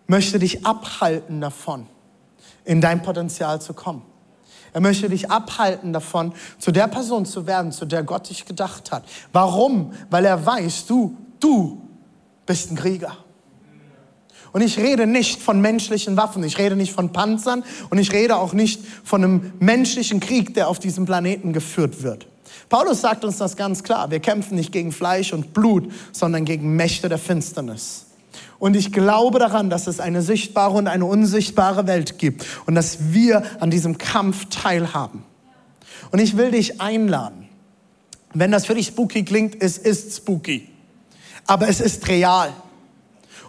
[0.09, 1.87] möchte dich abhalten davon,
[2.65, 4.03] in dein Potenzial zu kommen.
[4.73, 8.91] Er möchte dich abhalten davon, zu der Person zu werden, zu der Gott dich gedacht
[8.91, 9.05] hat.
[9.33, 9.93] Warum?
[10.11, 11.81] Weil er weiß, du, du
[12.45, 13.17] bist ein Krieger.
[14.57, 18.37] Und ich rede nicht von menschlichen Waffen, ich rede nicht von Panzern und ich rede
[18.37, 22.27] auch nicht von einem menschlichen Krieg, der auf diesem Planeten geführt wird.
[22.71, 24.11] Paulus sagt uns das ganz klar.
[24.11, 28.07] Wir kämpfen nicht gegen Fleisch und Blut, sondern gegen Mächte der Finsternis.
[28.59, 33.13] Und ich glaube daran, dass es eine sichtbare und eine unsichtbare Welt gibt und dass
[33.13, 35.23] wir an diesem Kampf teilhaben.
[36.13, 37.47] Und ich will dich einladen.
[38.33, 40.67] Wenn das für dich spooky klingt, es ist spooky.
[41.47, 42.55] Aber es ist real.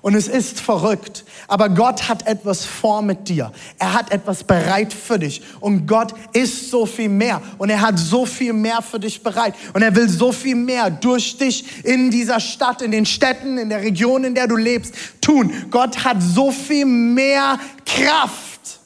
[0.01, 3.51] Und es ist verrückt, aber Gott hat etwas vor mit dir.
[3.79, 5.41] Er hat etwas bereit für dich.
[5.59, 7.41] Und Gott ist so viel mehr.
[7.57, 9.55] Und er hat so viel mehr für dich bereit.
[9.73, 13.69] Und er will so viel mehr durch dich in dieser Stadt, in den Städten, in
[13.69, 15.51] der Region, in der du lebst, tun.
[15.71, 18.79] Gott hat so viel mehr Kraft.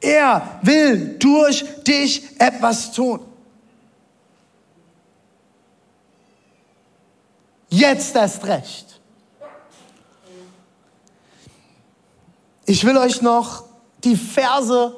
[0.00, 3.20] Er will durch dich etwas tun.
[7.68, 8.85] Jetzt erst recht.
[12.66, 13.64] Ich will euch noch
[14.02, 14.92] die Verse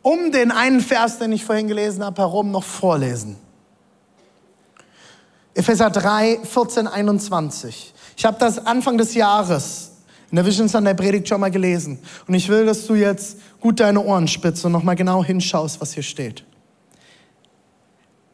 [0.00, 3.36] um den einen Vers, den ich vorhin gelesen habe, herum noch vorlesen.
[5.54, 7.92] Epheser 3, 14, 21.
[8.16, 9.92] Ich habe das Anfang des Jahres
[10.30, 11.98] in der Vision Sunday Predigt schon mal gelesen.
[12.26, 15.92] Und ich will, dass du jetzt gut deine Ohren spitzt und nochmal genau hinschaust, was
[15.92, 16.44] hier steht.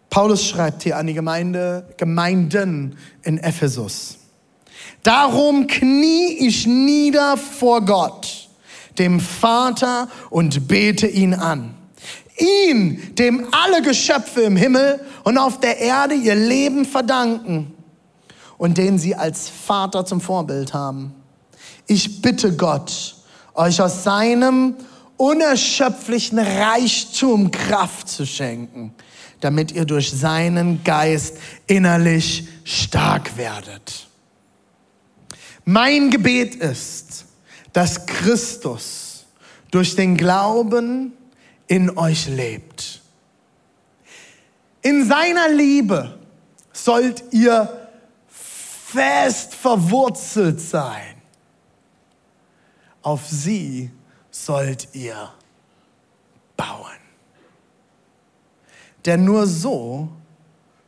[0.08, 4.18] Paulus schreibt hier an die Gemeinde, Gemeinden in Ephesus.
[5.02, 8.47] Darum knie ich nieder vor Gott
[8.98, 11.74] dem Vater und bete ihn an.
[12.38, 17.74] Ihn, dem alle Geschöpfe im Himmel und auf der Erde ihr Leben verdanken
[18.58, 21.14] und den sie als Vater zum Vorbild haben.
[21.86, 23.16] Ich bitte Gott,
[23.54, 24.74] euch aus seinem
[25.16, 28.94] unerschöpflichen Reichtum Kraft zu schenken,
[29.40, 34.06] damit ihr durch seinen Geist innerlich stark werdet.
[35.64, 37.26] Mein Gebet ist,
[37.78, 39.24] dass Christus
[39.70, 41.12] durch den Glauben
[41.68, 43.00] in euch lebt.
[44.82, 46.18] In seiner Liebe
[46.72, 47.88] sollt ihr
[48.26, 51.22] fest verwurzelt sein.
[53.00, 53.92] Auf sie
[54.32, 55.32] sollt ihr
[56.56, 56.98] bauen.
[59.06, 60.08] Denn nur so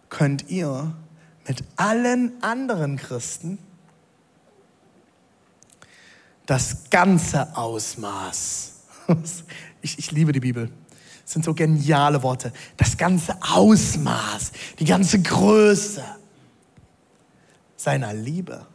[0.08, 0.92] könnt ihr
[1.46, 3.58] mit allen anderen Christen
[6.50, 8.66] das ganze Ausmaß.
[9.82, 10.70] Ich, ich liebe die Bibel.
[11.22, 12.52] Das sind so geniale Worte.
[12.76, 16.04] Das ganze Ausmaß, die ganze Größe
[17.76, 18.66] seiner Liebe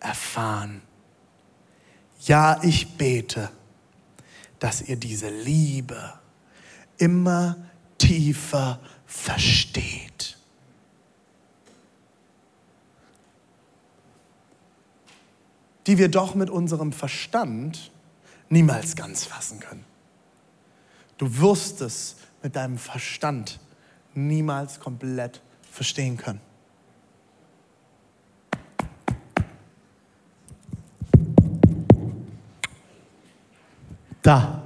[0.00, 0.80] erfahren.
[2.20, 3.50] Ja, ich bete,
[4.58, 6.14] dass ihr diese Liebe
[6.96, 7.56] immer
[7.98, 10.33] tiefer versteht.
[15.86, 17.90] Die wir doch mit unserem Verstand
[18.48, 19.84] niemals ganz fassen können.
[21.18, 23.60] Du wirst es mit deinem Verstand
[24.14, 26.40] niemals komplett verstehen können.
[34.22, 34.62] Da.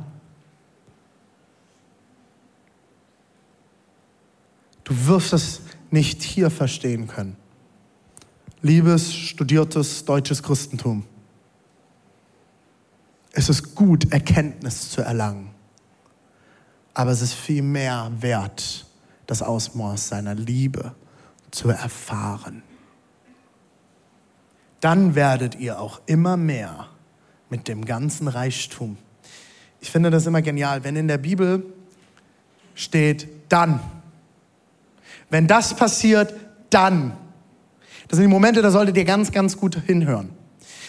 [4.84, 7.36] Du wirst es nicht hier verstehen können
[8.62, 11.04] liebes, studiertes deutsches Christentum.
[13.32, 15.50] Es ist gut, Erkenntnis zu erlangen.
[16.94, 18.86] Aber es ist viel mehr wert,
[19.26, 20.94] das Ausmaß seiner Liebe
[21.50, 22.62] zu erfahren.
[24.80, 26.88] Dann werdet ihr auch immer mehr
[27.50, 28.96] mit dem ganzen Reichtum.
[29.80, 31.64] Ich finde das immer genial, wenn in der Bibel
[32.74, 33.80] steht dann.
[35.30, 36.34] Wenn das passiert,
[36.70, 37.16] dann
[38.08, 40.30] das sind die Momente, da solltet ihr ganz, ganz gut hinhören.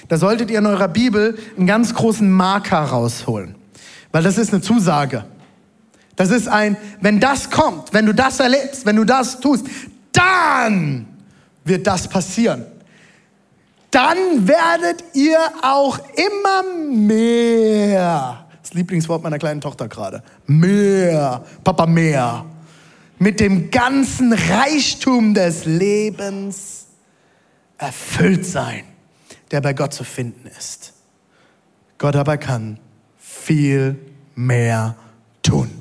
[0.08, 3.56] Da solltet ihr in eurer Bibel einen ganz großen Marker rausholen.
[4.12, 5.26] Weil das ist eine Zusage.
[6.16, 9.66] Das ist ein, wenn das kommt, wenn du das erlebst, wenn du das tust,
[10.12, 11.06] dann
[11.64, 12.66] wird das passieren.
[13.92, 18.46] Dann werdet ihr auch immer mehr.
[18.62, 20.24] Das Lieblingswort meiner kleinen Tochter gerade.
[20.46, 21.44] Mehr.
[21.64, 22.46] Papa, mehr.
[23.18, 26.79] Mit dem ganzen Reichtum des Lebens
[27.80, 28.84] erfüllt sein,
[29.50, 30.94] der bei Gott zu finden ist.
[31.98, 32.80] Gott aber kann
[33.18, 33.98] viel
[34.36, 34.96] mehr
[35.42, 35.72] tun.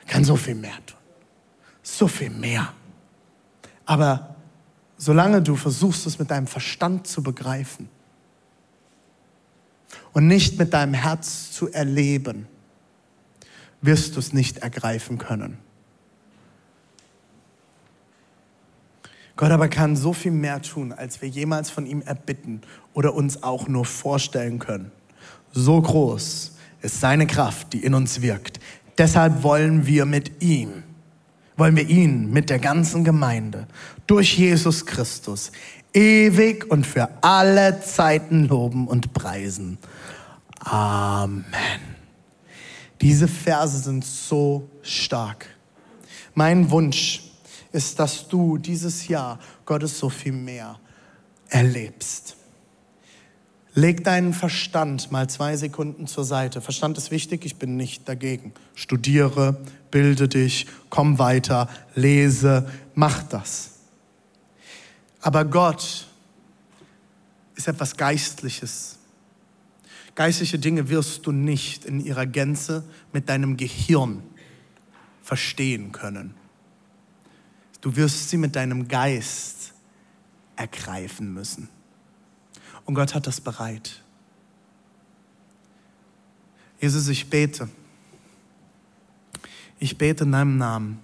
[0.00, 0.98] Er kann so viel mehr tun.
[1.82, 2.72] So viel mehr.
[3.84, 4.34] Aber
[4.96, 7.88] solange du versuchst, es mit deinem Verstand zu begreifen,
[10.12, 12.46] und nicht mit deinem Herz zu erleben,
[13.80, 15.58] wirst du es nicht ergreifen können.
[19.40, 22.60] Gott aber kann so viel mehr tun, als wir jemals von ihm erbitten
[22.92, 24.92] oder uns auch nur vorstellen können.
[25.50, 28.60] So groß ist seine Kraft, die in uns wirkt.
[28.98, 30.82] Deshalb wollen wir mit ihm,
[31.56, 33.66] wollen wir ihn mit der ganzen Gemeinde
[34.06, 35.52] durch Jesus Christus
[35.94, 39.78] ewig und für alle Zeiten loben und preisen.
[40.58, 41.46] Amen.
[43.00, 45.46] Diese Verse sind so stark.
[46.34, 47.29] Mein Wunsch
[47.72, 50.78] ist, dass du dieses Jahr Gottes so viel mehr
[51.48, 52.36] erlebst.
[53.74, 56.60] Leg deinen Verstand mal zwei Sekunden zur Seite.
[56.60, 58.52] Verstand ist wichtig, ich bin nicht dagegen.
[58.74, 59.60] Studiere,
[59.92, 63.78] bilde dich, komm weiter, lese, mach das.
[65.20, 66.06] Aber Gott
[67.54, 68.98] ist etwas Geistliches.
[70.16, 74.22] Geistliche Dinge wirst du nicht in ihrer Gänze mit deinem Gehirn
[75.22, 76.34] verstehen können.
[77.80, 79.72] Du wirst sie mit deinem Geist
[80.56, 81.68] ergreifen müssen.
[82.84, 84.02] Und Gott hat das bereit.
[86.80, 87.68] Jesus, ich bete.
[89.78, 91.00] Ich bete in deinem Namen,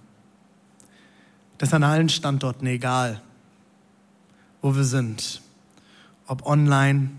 [1.57, 3.21] dass an allen Standorten, egal
[4.61, 5.41] wo wir sind,
[6.27, 7.11] ob online,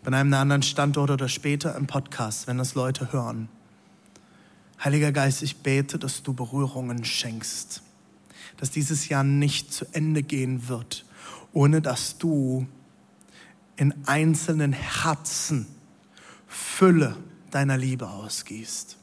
[0.00, 3.48] ob an einem anderen Standort oder später im Podcast, wenn das Leute hören.
[4.82, 7.82] Heiliger Geist, ich bete, dass du Berührungen schenkst,
[8.62, 11.04] dass dieses Jahr nicht zu Ende gehen wird,
[11.52, 12.64] ohne dass du
[13.74, 15.66] in einzelnen Herzen
[16.46, 17.16] Fülle
[17.50, 18.96] deiner Liebe ausgießt.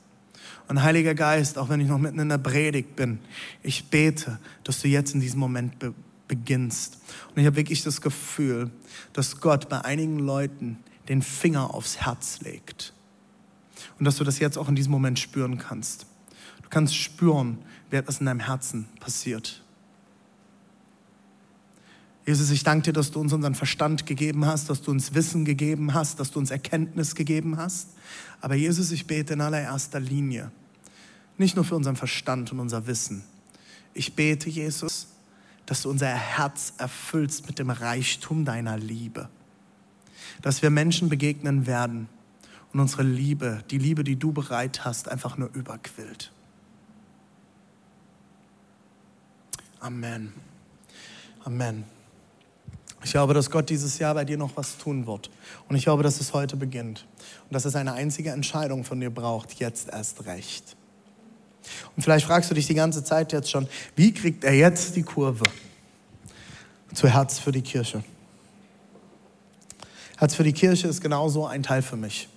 [0.70, 3.20] Und Heiliger Geist, auch wenn ich noch mitten in der Predigt bin,
[3.62, 5.94] ich bete, dass du jetzt in diesem Moment be
[6.30, 7.00] beginnst.
[7.28, 8.72] Und ich habe wirklich das Gefühl,
[9.12, 10.78] dass Gott bei einigen Leuten
[11.10, 12.94] den Finger aufs Herz legt.
[14.00, 16.06] Und dass du das jetzt auch in diesem Moment spüren kannst.
[16.64, 17.58] Du kannst spüren,
[17.90, 19.64] wie etwas in deinem Herzen passiert.
[22.26, 25.46] Jesus, ich danke dir, dass du uns unseren Verstand gegeben hast, dass du uns Wissen
[25.46, 27.90] gegeben hast, dass du uns Erkenntnis gegeben hast.
[28.40, 30.52] Aber Jesus, ich bete in allererster Linie,
[31.38, 33.24] nicht nur für unseren Verstand und unser Wissen.
[33.96, 35.08] Ich bete, Jesus,
[35.66, 39.30] dass du unser Herz erfüllst mit dem Reichtum deiner Liebe.
[40.42, 42.10] Dass wir Menschen begegnen werden
[42.74, 46.32] und unsere Liebe, die Liebe, die du bereit hast, einfach nur überquillt.
[49.80, 50.34] Amen.
[51.46, 51.86] Amen.
[53.04, 55.30] Ich glaube, dass Gott dieses Jahr bei dir noch was tun wird.
[55.70, 57.08] Und ich glaube, dass es heute beginnt.
[57.46, 60.76] Und dass es eine einzige Entscheidung von dir braucht, jetzt erst recht.
[61.96, 65.04] Und vielleicht fragst du dich die ganze Zeit jetzt schon, wie kriegt er jetzt die
[65.04, 65.46] Kurve
[66.94, 68.04] zu Herz für die Kirche?
[70.18, 72.28] Herz für die Kirche ist genauso ein Teil für mich.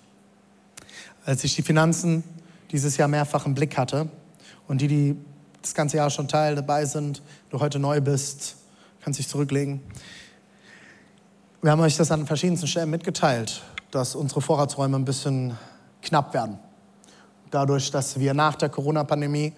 [1.24, 2.22] Als ich die Finanzen
[2.70, 4.08] dieses Jahr mehrfach im Blick hatte
[4.68, 5.16] und die, die
[5.62, 8.56] das ganze Jahr schon Teil dabei sind, du heute neu bist,
[9.02, 9.80] kannst dich zurücklegen,
[11.62, 15.56] wir haben euch das an verschiedensten Stellen mitgeteilt, dass unsere Vorratsräume ein bisschen
[16.02, 16.58] knapp werden.
[17.52, 19.52] Dadurch, dass wir nach der Corona-Pandemie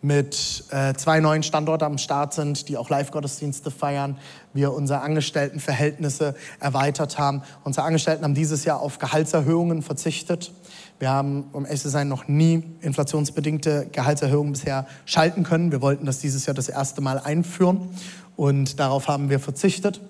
[0.00, 4.18] mit äh, zwei neuen Standorten am Start sind, die auch Live-Gottesdienste feiern,
[4.52, 7.42] wir unsere Angestelltenverhältnisse erweitert haben.
[7.64, 10.52] Unsere Angestellten haben dieses Jahr auf Gehaltserhöhungen verzichtet.
[10.98, 15.70] Wir haben, um ehrlich zu sein, noch nie inflationsbedingte Gehaltserhöhungen bisher schalten können.
[15.70, 17.88] Wir wollten das dieses Jahr das erste Mal einführen
[18.36, 20.00] und darauf haben wir verzichtet.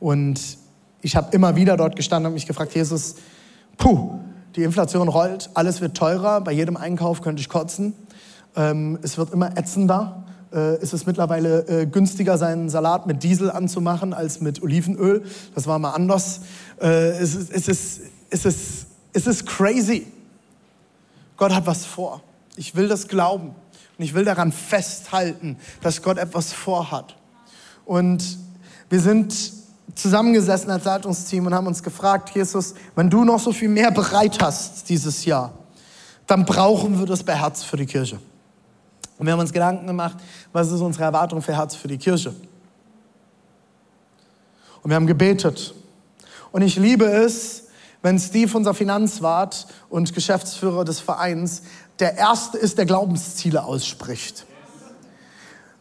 [0.00, 0.40] Und
[1.02, 3.16] ich habe immer wieder dort gestanden und mich gefragt, Jesus,
[3.76, 4.18] puh,
[4.56, 7.92] die Inflation rollt, alles wird teurer, bei jedem Einkauf könnte ich kotzen.
[8.56, 10.24] Ähm, es wird immer ätzender.
[10.52, 15.24] Äh, es ist mittlerweile äh, günstiger, seinen Salat mit Diesel anzumachen als mit Olivenöl.
[15.54, 16.42] Das war mal anders.
[16.80, 20.06] Äh, es, es, ist, es, ist, es ist crazy.
[21.36, 22.20] Gott hat was vor.
[22.56, 23.54] Ich will das glauben.
[23.96, 27.16] Und ich will daran festhalten, dass Gott etwas vorhat.
[27.84, 28.38] Und
[28.90, 29.34] wir sind
[29.94, 34.40] zusammengesessen als Leitungsteam und haben uns gefragt, Jesus, wenn du noch so viel mehr bereit
[34.42, 35.52] hast dieses Jahr,
[36.26, 38.18] dann brauchen wir das bei Herz für die Kirche.
[39.16, 40.16] Und wir haben uns Gedanken gemacht,
[40.52, 42.34] was ist unsere Erwartung für Herz für die Kirche?
[44.82, 45.72] Und wir haben gebetet.
[46.50, 47.63] Und ich liebe es,
[48.04, 51.62] wenn Steve, unser Finanzwart und Geschäftsführer des Vereins,
[52.00, 54.44] der Erste ist, der Glaubensziele ausspricht.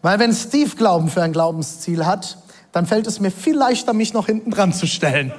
[0.01, 2.37] Weil wenn Steve Glauben für ein Glaubensziel hat,
[2.71, 5.33] dann fällt es mir viel leichter, mich noch hinten dran zu stellen.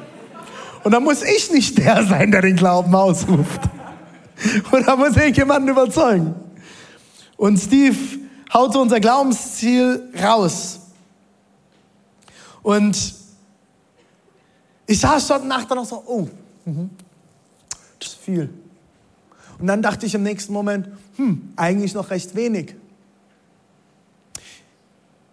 [0.83, 3.63] Und dann muss ich nicht der sein, der den Glauben ausruft.
[4.71, 6.35] Und da muss ich jemanden überzeugen.
[7.39, 7.97] Und Steve
[8.53, 10.81] haute unser Glaubensziel raus.
[12.63, 13.15] Und
[14.87, 16.29] ich saß dort und dachte noch so, oh,
[16.65, 16.91] mhm.
[18.21, 18.51] viel.
[19.59, 22.75] Und dann dachte ich im nächsten Moment, hm, eigentlich noch recht wenig.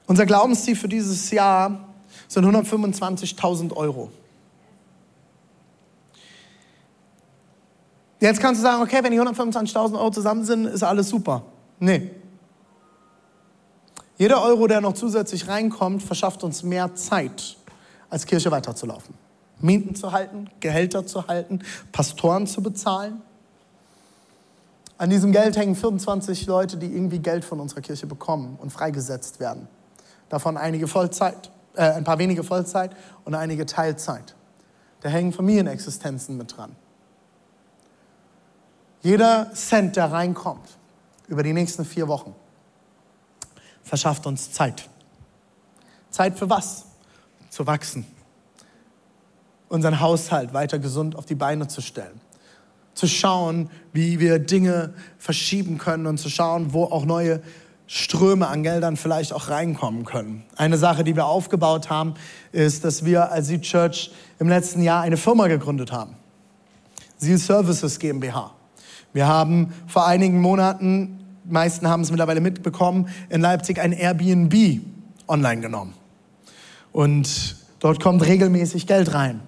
[0.08, 1.88] Unser Glaubensziel für dieses Jahr
[2.28, 4.12] sind 125.000 Euro.
[8.20, 11.44] Jetzt kannst du sagen, okay, wenn die 125.000 Euro zusammen sind, ist alles super.
[11.80, 12.12] Nee.
[14.18, 17.58] Jeder Euro, der noch zusätzlich reinkommt, verschafft uns mehr Zeit,
[18.10, 19.16] als Kirche weiterzulaufen.
[19.64, 21.60] Mieten zu halten, Gehälter zu halten,
[21.92, 23.22] Pastoren zu bezahlen.
[24.98, 29.40] An diesem Geld hängen 25 Leute, die irgendwie Geld von unserer Kirche bekommen und freigesetzt
[29.40, 29.68] werden.
[30.30, 32.96] Davon einige Vollzeit, äh, ein paar wenige Vollzeit
[33.26, 34.36] und einige Teilzeit.
[35.02, 36.76] Da hängen Familienexistenzen mit dran.
[39.02, 40.78] Jeder Cent, der reinkommt,
[41.28, 42.36] über die nächsten vier Wochen,
[43.84, 44.88] verschafft uns Zeit.
[46.12, 46.86] Zeit für was?
[47.50, 48.06] Zu wachsen.
[49.72, 52.20] Unseren Haushalt weiter gesund auf die Beine zu stellen.
[52.94, 57.40] Zu schauen, wie wir Dinge verschieben können und zu schauen, wo auch neue
[57.88, 60.44] Ströme an Geldern vielleicht auch reinkommen können.
[60.58, 62.16] Eine Sache, die wir aufgebaut haben,
[62.52, 66.18] ist, dass wir als Seed Church im letzten Jahr eine Firma gegründet haben.
[67.16, 68.52] Seal Services GmbH.
[69.14, 74.82] Wir haben vor einigen Monaten, meisten haben es mittlerweile mitbekommen, in Leipzig ein Airbnb
[75.30, 75.94] online genommen.
[76.92, 79.40] Und dort kommt regelmäßig Geld rein.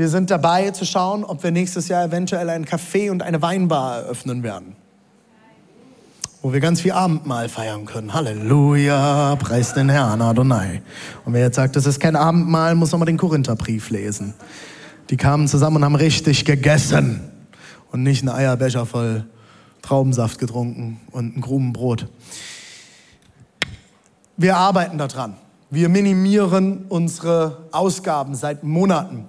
[0.00, 3.98] Wir sind dabei zu schauen, ob wir nächstes Jahr eventuell ein Café und eine Weinbar
[3.98, 4.74] eröffnen werden.
[6.40, 8.14] Wo wir ganz viel Abendmahl feiern können.
[8.14, 10.80] Halleluja, preis den Herrn Adonai.
[11.26, 14.32] Und wer jetzt sagt, das ist kein Abendmahl, muss nochmal den Korintherbrief lesen.
[15.10, 17.20] Die kamen zusammen und haben richtig gegessen
[17.92, 19.26] und nicht einen Eierbecher voll
[19.82, 22.08] Traubensaft getrunken und ein Grubenbrot.
[24.38, 25.34] Wir arbeiten daran.
[25.68, 29.26] Wir minimieren unsere Ausgaben seit Monaten.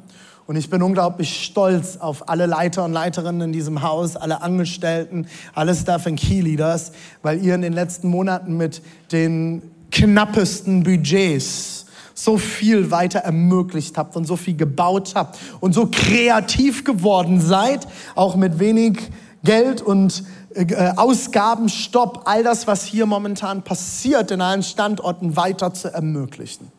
[0.52, 5.28] Und ich bin unglaublich stolz auf alle Leiter und Leiterinnen in diesem Haus, alle Angestellten,
[5.54, 6.92] alle Staff and Key Leaders,
[7.22, 8.82] weil ihr in den letzten Monaten mit
[9.14, 15.88] den knappesten Budgets so viel weiter ermöglicht habt und so viel gebaut habt und so
[15.90, 19.10] kreativ geworden seid, auch mit wenig
[19.46, 25.94] Geld und äh, Ausgabenstopp, all das, was hier momentan passiert, in allen Standorten weiter zu
[25.94, 26.74] ermöglichen.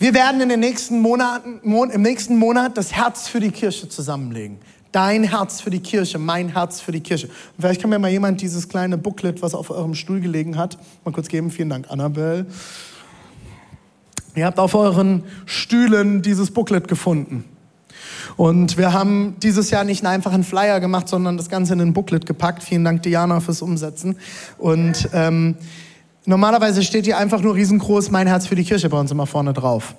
[0.00, 4.56] Wir werden in den nächsten Monaten, im nächsten Monat das Herz für die Kirche zusammenlegen.
[4.92, 7.26] Dein Herz für die Kirche, mein Herz für die Kirche.
[7.26, 10.78] Und vielleicht kann mir mal jemand dieses kleine Booklet, was auf eurem Stuhl gelegen hat,
[11.04, 11.50] mal kurz geben.
[11.50, 12.46] Vielen Dank, Annabelle.
[14.34, 17.44] Ihr habt auf euren Stühlen dieses Booklet gefunden.
[18.38, 21.92] Und wir haben dieses Jahr nicht einfach einen Flyer gemacht, sondern das Ganze in ein
[21.92, 22.62] Booklet gepackt.
[22.62, 24.16] Vielen Dank, Diana, fürs Umsetzen.
[24.56, 25.56] Und ähm,
[26.26, 29.52] normalerweise steht hier einfach nur riesengroß Mein Herz für die Kirche bei uns immer vorne
[29.52, 29.94] drauf.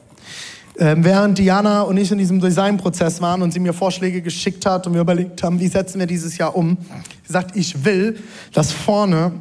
[0.77, 4.87] Ähm, während Diana und ich in diesem Designprozess waren und sie mir Vorschläge geschickt hat
[4.87, 6.77] und wir überlegt haben, wie setzen wir dieses Jahr um,
[7.25, 8.19] sie sagt, ich will,
[8.53, 9.33] dass vorne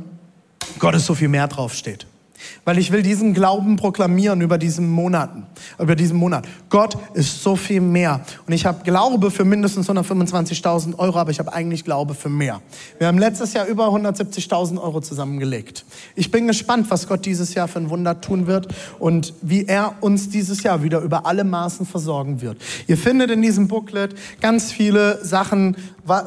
[0.79, 2.07] Gottes so viel mehr draufsteht
[2.65, 5.47] weil ich will diesen Glauben proklamieren über diesen Monaten,
[5.79, 6.47] über diesen Monat.
[6.69, 8.21] Gott ist so viel mehr.
[8.47, 12.61] Und ich habe Glaube für mindestens 125.000 Euro, aber ich habe eigentlich Glaube für mehr.
[12.99, 15.85] Wir haben letztes Jahr über 170.000 Euro zusammengelegt.
[16.15, 18.69] Ich bin gespannt, was Gott dieses Jahr für ein Wunder tun wird
[18.99, 22.59] und wie er uns dieses Jahr wieder über alle Maßen versorgen wird.
[22.87, 25.77] Ihr findet in diesem Booklet ganz viele Sachen,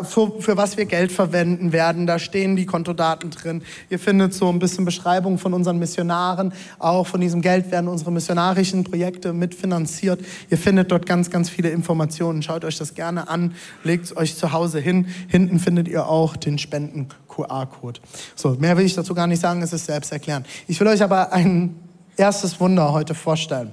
[0.03, 2.07] für, für was wir Geld verwenden werden.
[2.07, 3.63] Da stehen die Kontodaten drin.
[3.89, 6.53] Ihr findet so ein bisschen Beschreibung von unseren Missionaren.
[6.79, 10.21] Auch von diesem Geld werden unsere missionarischen Projekte mitfinanziert.
[10.49, 12.41] Ihr findet dort ganz, ganz viele Informationen.
[12.41, 13.55] Schaut euch das gerne an.
[13.83, 15.07] Legt euch zu Hause hin.
[15.27, 17.99] Hinten findet ihr auch den Spenden QR-Code.
[18.35, 20.45] So, mehr will ich dazu gar nicht sagen, es ist selbst erklären.
[20.67, 21.75] Ich will euch aber ein
[22.17, 23.71] erstes Wunder heute vorstellen.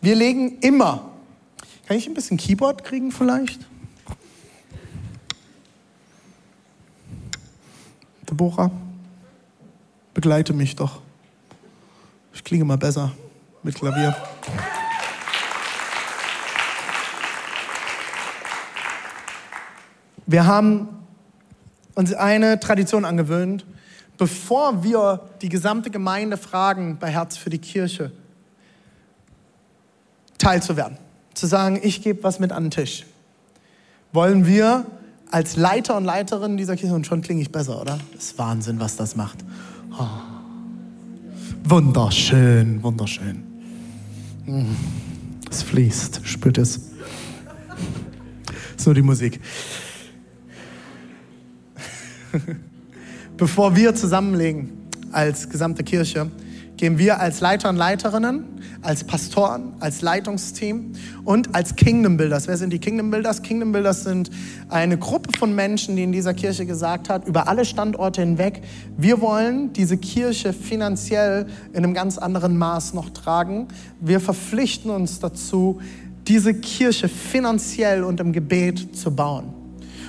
[0.00, 1.10] Wir legen immer,
[1.86, 3.67] kann ich ein bisschen Keyboard kriegen vielleicht?
[8.28, 8.70] Deborah,
[10.12, 11.00] begleite mich doch.
[12.34, 13.12] Ich klinge mal besser
[13.62, 14.14] mit Klavier.
[20.26, 20.88] Wir haben
[21.94, 23.64] uns eine Tradition angewöhnt,
[24.18, 28.12] bevor wir die gesamte Gemeinde fragen bei Herz für die Kirche,
[30.36, 30.98] teilzuwerden.
[31.32, 33.06] Zu sagen, ich gebe was mit an den Tisch.
[34.12, 34.84] Wollen wir
[35.30, 37.98] als Leiter und Leiterin dieser Kirche, und schon klinge ich besser, oder?
[38.14, 39.38] Das ist Wahnsinn, was das macht.
[39.98, 40.06] Oh.
[41.64, 43.42] Wunderschön, wunderschön.
[45.50, 46.80] Es fließt, spürt es.
[48.76, 49.40] So die Musik.
[53.36, 54.70] Bevor wir zusammenlegen
[55.12, 56.30] als gesamte Kirche,
[56.76, 58.44] gehen wir als Leiter und Leiterinnen
[58.80, 60.92] als Pastoren, als Leitungsteam
[61.24, 62.46] und als Kingdom Builders.
[62.46, 63.42] Wer sind die Kingdom Builders?
[63.42, 64.30] Kingdom Builders sind
[64.68, 68.62] eine Gruppe von Menschen, die in dieser Kirche gesagt hat, über alle Standorte hinweg,
[68.96, 73.68] wir wollen diese Kirche finanziell in einem ganz anderen Maß noch tragen.
[74.00, 75.80] Wir verpflichten uns dazu,
[76.28, 79.54] diese Kirche finanziell und im Gebet zu bauen.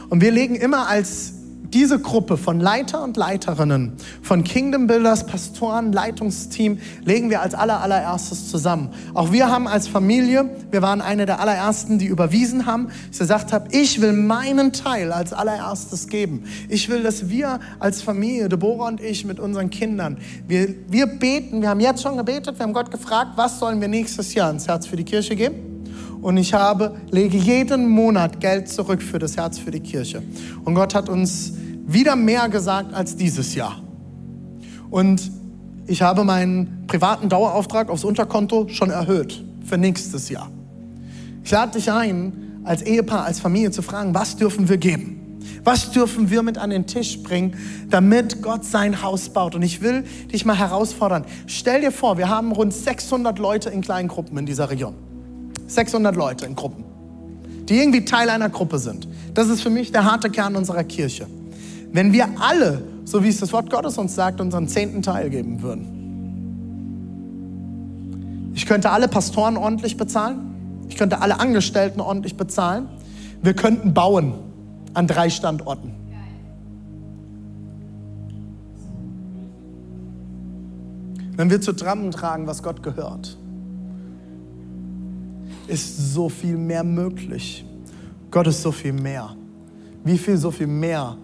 [0.09, 1.38] Und wir legen immer als
[1.73, 7.81] diese Gruppe von Leiter und Leiterinnen, von Kingdom Builders, Pastoren, Leitungsteam, legen wir als aller,
[7.81, 8.89] allererstes zusammen.
[9.13, 13.53] Auch wir haben als Familie, wir waren eine der allerersten, die überwiesen haben, ich gesagt
[13.53, 16.43] habe, ich will meinen Teil als allererstes geben.
[16.69, 20.17] Ich will, dass wir als Familie, Deborah und ich mit unseren Kindern,
[20.47, 23.87] wir, wir beten, wir haben jetzt schon gebetet, wir haben Gott gefragt, was sollen wir
[23.87, 25.69] nächstes Jahr ins Herz für die Kirche geben?
[26.21, 30.21] und ich habe, lege jeden Monat Geld zurück für das Herz für die Kirche.
[30.65, 31.53] Und Gott hat uns
[31.93, 33.81] wieder mehr gesagt als dieses Jahr.
[34.89, 35.31] Und
[35.87, 40.49] ich habe meinen privaten Dauerauftrag aufs Unterkonto schon erhöht für nächstes Jahr.
[41.43, 45.15] Ich lade dich ein, als Ehepaar, als Familie zu fragen, was dürfen wir geben?
[45.63, 47.55] Was dürfen wir mit an den Tisch bringen,
[47.89, 49.55] damit Gott sein Haus baut?
[49.55, 51.25] Und ich will dich mal herausfordern.
[51.47, 54.93] Stell dir vor, wir haben rund 600 Leute in kleinen Gruppen in dieser Region.
[55.67, 56.83] 600 Leute in Gruppen,
[57.67, 59.07] die irgendwie Teil einer Gruppe sind.
[59.33, 61.27] Das ist für mich der harte Kern unserer Kirche.
[61.91, 65.61] Wenn wir alle, so wie es das Wort Gottes uns sagt, unseren zehnten Teil geben
[65.61, 65.99] würden.
[68.53, 70.85] Ich könnte alle Pastoren ordentlich bezahlen.
[70.89, 72.87] Ich könnte alle Angestellten ordentlich bezahlen.
[73.41, 74.33] Wir könnten bauen
[74.93, 75.93] an drei Standorten.
[81.35, 83.37] Wenn wir zusammentragen, was Gott gehört,
[85.67, 87.63] ist so viel mehr möglich.
[88.29, 89.35] Gott ist so viel mehr.
[90.03, 91.15] Wie viel so viel mehr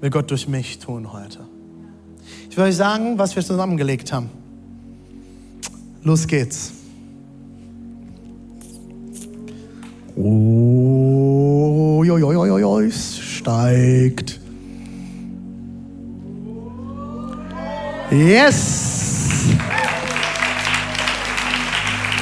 [0.00, 1.46] will Gott durch mich tun heute?
[2.48, 4.30] Ich will euch sagen, was wir zusammengelegt haben.
[6.02, 6.72] Los geht's.
[10.16, 14.40] Oh, jo, jo, jo, jo, es steigt.
[18.10, 19.46] Yes!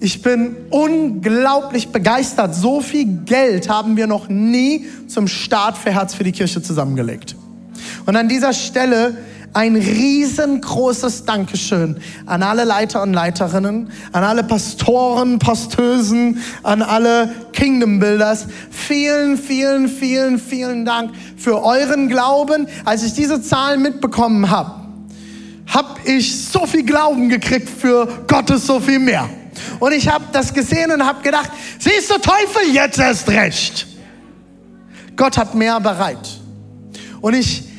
[0.00, 2.56] Ich bin unglaublich begeistert.
[2.56, 7.36] So viel Geld haben wir noch nie zum Start für Herz für die Kirche zusammengelegt.
[8.04, 9.16] Und an dieser Stelle
[9.52, 11.96] ein riesengroßes Dankeschön
[12.26, 18.46] an alle Leiter und Leiterinnen, an alle Pastoren, Pastösen, an alle Kingdom Builders.
[18.70, 22.68] Vielen, vielen, vielen, vielen Dank für euren Glauben.
[22.84, 24.72] Als ich diese Zahlen mitbekommen habe,
[25.66, 29.28] habe ich so viel Glauben gekriegt für Gottes so viel mehr.
[29.78, 33.86] Und ich habe das gesehen und habe gedacht, siehst du Teufel, jetzt erst recht.
[35.16, 36.40] Gott hat mehr bereit.
[37.20, 37.69] Und ich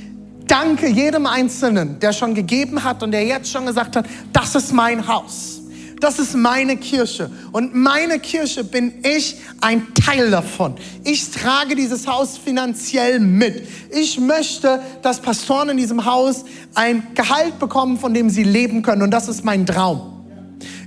[0.51, 4.73] danke jedem Einzelnen, der schon gegeben hat und der jetzt schon gesagt hat, das ist
[4.73, 5.61] mein Haus.
[6.01, 7.29] Das ist meine Kirche.
[7.51, 10.75] Und meine Kirche bin ich ein Teil davon.
[11.03, 13.67] Ich trage dieses Haus finanziell mit.
[13.91, 16.43] Ich möchte, dass Pastoren in diesem Haus
[16.73, 19.03] ein Gehalt bekommen, von dem sie leben können.
[19.03, 20.01] Und das ist mein Traum.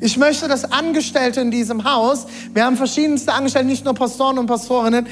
[0.01, 4.47] Ich möchte, dass Angestellte in diesem Haus, wir haben verschiedenste Angestellte, nicht nur Pastoren und
[4.47, 5.07] Pastorinnen,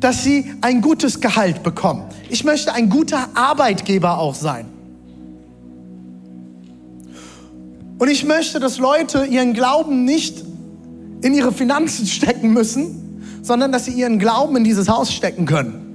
[0.00, 2.04] dass sie ein gutes Gehalt bekommen.
[2.28, 4.66] Ich möchte ein guter Arbeitgeber auch sein.
[7.98, 10.44] Und ich möchte, dass Leute ihren Glauben nicht
[11.22, 15.86] in ihre Finanzen stecken müssen, sondern dass sie ihren Glauben in dieses Haus stecken können.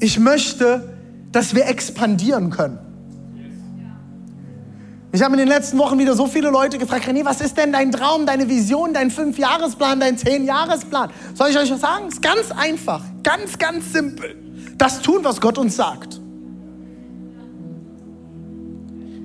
[0.00, 0.96] Ich möchte,
[1.32, 2.78] dass wir expandieren können.
[5.16, 7.72] Ich habe in den letzten Wochen wieder so viele Leute gefragt, René, was ist denn
[7.72, 11.08] dein Traum, deine Vision, dein Fünfjahresplan, dein Zehnjahresplan?
[11.32, 12.04] Soll ich euch was sagen?
[12.08, 14.36] Es ist ganz einfach, ganz, ganz simpel.
[14.76, 16.20] Das tun, was Gott uns sagt.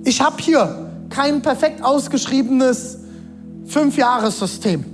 [0.05, 2.99] Ich habe hier kein perfekt ausgeschriebenes
[3.65, 4.85] Fünfjahressystem.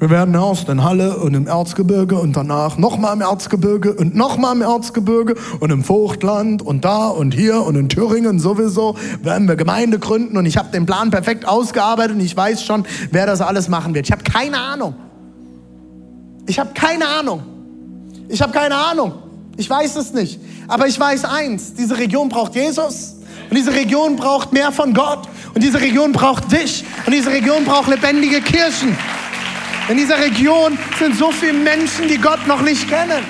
[0.00, 4.56] Wir werden erst in Halle und im Erzgebirge und danach nochmal im Erzgebirge und nochmal
[4.56, 9.56] im Erzgebirge und im Vogtland und da und hier und in Thüringen sowieso werden wir
[9.56, 13.42] Gemeinde gründen und ich habe den Plan perfekt ausgearbeitet und ich weiß schon, wer das
[13.42, 14.06] alles machen wird.
[14.06, 14.94] Ich habe keine Ahnung.
[16.46, 17.42] Ich habe keine Ahnung.
[18.30, 19.12] Ich habe keine Ahnung.
[19.58, 20.40] Ich weiß es nicht.
[20.66, 23.16] Aber ich weiß eins, diese Region braucht Jesus.
[23.50, 25.28] Und diese Region braucht mehr von Gott.
[25.54, 26.86] Und diese Region braucht dich.
[27.04, 28.96] Und diese Region braucht lebendige Kirchen.
[29.90, 33.24] In dieser Region sind so viele Menschen, die Gott noch nicht kennen.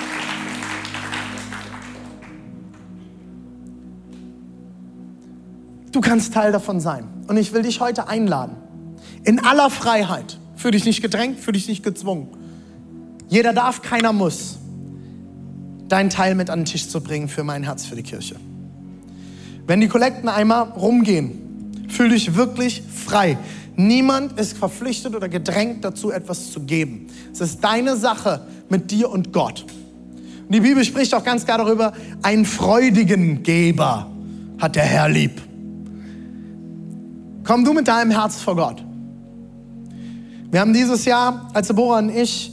[5.91, 7.07] Du kannst Teil davon sein.
[7.27, 8.57] Und ich will dich heute einladen.
[9.23, 10.37] In aller Freiheit.
[10.55, 12.27] Fühl dich nicht gedrängt, fühl dich nicht gezwungen.
[13.27, 14.59] Jeder darf, keiner muss.
[15.87, 18.35] Deinen Teil mit an den Tisch zu bringen für mein Herz, für die Kirche.
[19.65, 23.39] Wenn die Kollekten einmal rumgehen, fühl dich wirklich frei.
[23.87, 27.07] Niemand ist verpflichtet oder gedrängt dazu, etwas zu geben.
[27.33, 29.65] Es ist deine Sache mit dir und Gott.
[30.47, 34.07] Und die Bibel spricht auch ganz klar darüber, einen freudigen Geber
[34.59, 35.41] hat der Herr lieb.
[37.43, 38.83] Komm du mit deinem Herz vor Gott.
[40.51, 42.51] Wir haben dieses Jahr, als Deborah und ich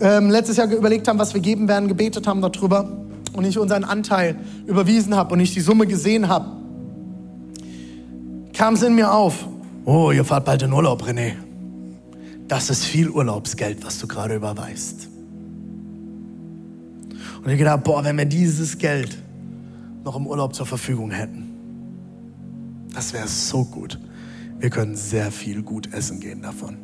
[0.00, 3.82] ähm, letztes Jahr überlegt haben, was wir geben werden, gebetet haben darüber und ich unseren
[3.82, 6.46] Anteil überwiesen habe und ich die Summe gesehen habe,
[8.52, 9.48] kam es in mir auf.
[9.84, 11.32] Oh, ihr fahrt bald in Urlaub, René.
[12.46, 15.08] Das ist viel Urlaubsgeld, was du gerade überweist.
[17.44, 19.16] Und ich gedacht, boah, wenn wir dieses Geld
[20.04, 21.48] noch im Urlaub zur Verfügung hätten,
[22.94, 23.98] das wäre so gut.
[24.58, 26.76] Wir können sehr viel gut essen gehen davon.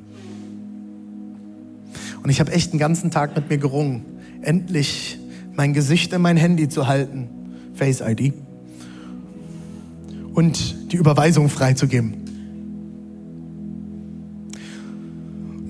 [2.23, 4.05] Und ich habe echt den ganzen Tag mit mir gerungen,
[4.43, 5.19] endlich
[5.55, 7.29] mein Gesicht in mein Handy zu halten,
[7.75, 8.33] Face ID,
[10.35, 12.24] und die Überweisung freizugeben.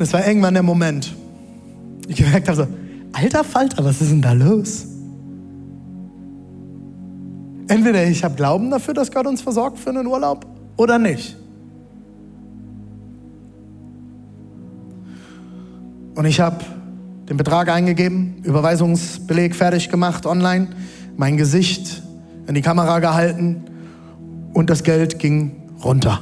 [0.04, 1.14] Es war irgendwann der Moment,
[2.06, 2.66] ich gemerkt habe so,
[3.14, 4.84] alter Falter, was ist denn da los?
[7.68, 10.44] Entweder ich habe Glauben dafür, dass Gott uns versorgt für einen Urlaub
[10.76, 11.38] oder nicht.
[16.16, 16.58] Und ich habe
[17.30, 20.66] den Betrag eingegeben, Überweisungsbeleg fertig gemacht online,
[21.16, 22.02] mein Gesicht
[22.46, 23.64] in die Kamera gehalten
[24.52, 25.52] und das Geld ging
[25.82, 26.20] runter.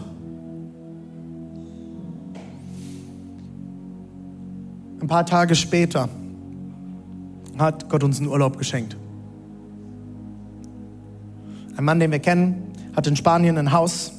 [5.02, 6.08] Ein paar Tage später
[7.58, 8.96] hat Gott uns einen Urlaub geschenkt.
[11.76, 14.12] Ein Mann, den wir kennen, hat in Spanien ein Haus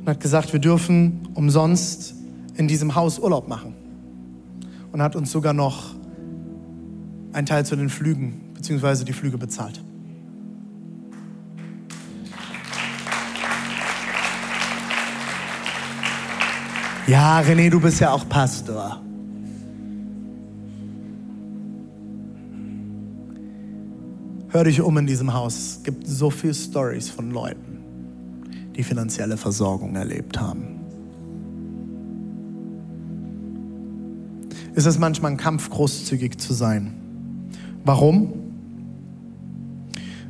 [0.00, 2.12] und hat gesagt, wir dürfen umsonst
[2.56, 3.76] in diesem Haus Urlaub machen.
[4.90, 5.94] Und hat uns sogar noch
[7.32, 9.80] einen Teil zu den Flügen, beziehungsweise die Flüge bezahlt.
[17.06, 19.03] Ja, René, du bist ja auch Pastor.
[24.54, 25.56] Hör dich um in diesem Haus.
[25.56, 27.80] Es gibt so viele Stories von Leuten,
[28.76, 30.78] die finanzielle Versorgung erlebt haben.
[34.76, 36.94] Ist es manchmal ein Kampf, großzügig zu sein?
[37.84, 38.32] Warum?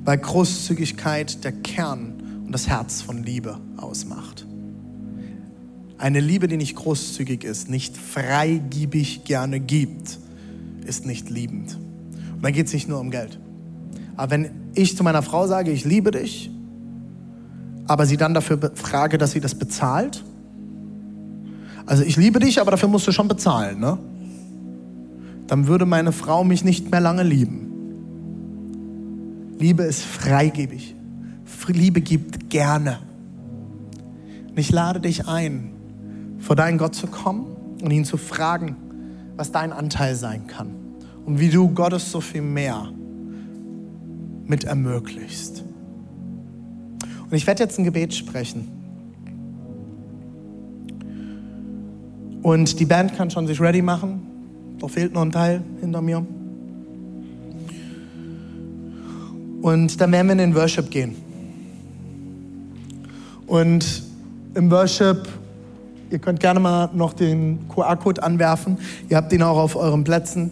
[0.06, 2.14] Weil Großzügigkeit der Kern
[2.46, 4.46] und das Herz von Liebe ausmacht.
[5.98, 10.18] Eine Liebe, die nicht großzügig ist, nicht freigiebig gerne gibt,
[10.86, 11.78] ist nicht liebend.
[12.36, 13.38] Und dann geht es nicht nur um Geld.
[14.16, 16.50] Aber wenn ich zu meiner Frau sage, ich liebe dich,
[17.86, 20.24] aber sie dann dafür frage, dass sie das bezahlt,
[21.86, 23.98] also ich liebe dich, aber dafür musst du schon bezahlen, ne?
[25.46, 27.64] Dann würde meine Frau mich nicht mehr lange lieben.
[29.58, 30.94] Liebe ist freigebig.
[31.68, 32.98] Liebe gibt gerne.
[34.50, 35.70] Und ich lade dich ein,
[36.38, 37.46] vor deinen Gott zu kommen
[37.82, 38.76] und ihn zu fragen,
[39.36, 40.70] was dein Anteil sein kann
[41.24, 42.88] und wie du Gottes so viel mehr
[44.46, 45.62] mit ermöglicht.
[47.22, 48.68] Und ich werde jetzt ein Gebet sprechen.
[52.42, 54.22] Und die Band kann schon sich ready machen.
[54.78, 56.24] Da fehlt noch ein Teil hinter mir.
[59.62, 61.16] Und dann werden wir in den Worship gehen.
[63.46, 64.02] Und
[64.54, 65.26] im Worship
[66.14, 68.78] Ihr könnt gerne mal noch den QR-Code anwerfen.
[69.08, 70.50] Ihr habt ihn auch auf euren Plätzen.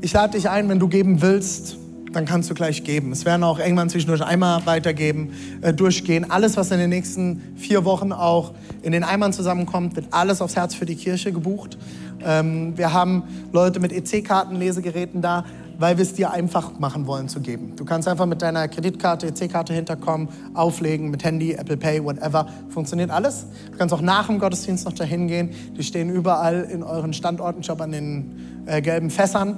[0.00, 1.78] Ich lade dich ein, wenn du geben willst,
[2.12, 3.12] dann kannst du gleich geben.
[3.12, 6.30] Es werden auch irgendwann zwischendurch Eimer weitergeben, äh, durchgehen.
[6.30, 8.52] Alles, was in den nächsten vier Wochen auch
[8.82, 11.78] in den Eimern zusammenkommt, wird alles aufs Herz für die Kirche gebucht.
[12.24, 15.44] Ähm, wir haben Leute mit EC-Karten, Lesegeräten da
[15.78, 17.74] weil wir es dir einfach machen wollen zu geben.
[17.76, 22.46] Du kannst einfach mit deiner Kreditkarte, EC-Karte hinterkommen, auflegen, mit Handy, Apple Pay, whatever.
[22.68, 23.46] Funktioniert alles.
[23.72, 25.50] Du kannst auch nach dem Gottesdienst noch dahin gehen.
[25.76, 29.56] Die stehen überall in euren Standorten, ich an den äh, gelben Fässern.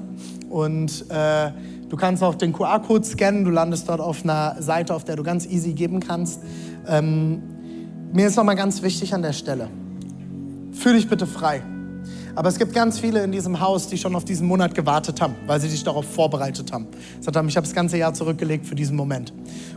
[0.48, 1.50] Und äh,
[1.88, 3.44] du kannst auch den QR-Code scannen.
[3.44, 6.42] Du landest dort auf einer Seite, auf der du ganz easy geben kannst.
[6.86, 7.42] Ähm,
[8.12, 9.68] mir ist nochmal ganz wichtig an der Stelle.
[10.72, 11.62] Fühl dich bitte frei.
[12.38, 15.34] Aber es gibt ganz viele in diesem Haus, die schon auf diesen Monat gewartet haben,
[15.48, 16.86] weil sie sich darauf vorbereitet haben.
[17.16, 19.32] Gesagt haben, ich habe das ganze Jahr zurückgelegt für diesen Moment.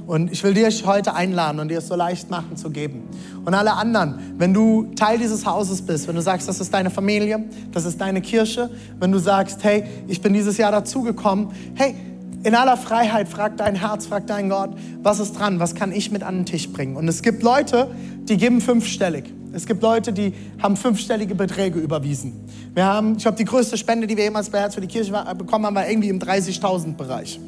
[0.05, 3.09] Und ich will dich heute einladen und dir es so leicht machen zu geben.
[3.45, 6.91] Und alle anderen, wenn du Teil dieses Hauses bist, wenn du sagst, das ist deine
[6.91, 11.95] Familie, das ist deine Kirche, wenn du sagst, hey, ich bin dieses Jahr dazugekommen, hey,
[12.43, 16.11] in aller Freiheit frag dein Herz, frag dein Gott, was ist dran, was kann ich
[16.11, 16.95] mit an den Tisch bringen?
[16.95, 17.87] Und es gibt Leute,
[18.29, 19.33] die geben fünfstellig.
[19.53, 22.33] Es gibt Leute, die haben fünfstellige Beträge überwiesen.
[22.73, 25.11] Wir haben, ich glaube, die größte Spende, die wir jemals bei Herz für die Kirche
[25.37, 27.39] bekommen haben, war irgendwie im 30.000 Bereich.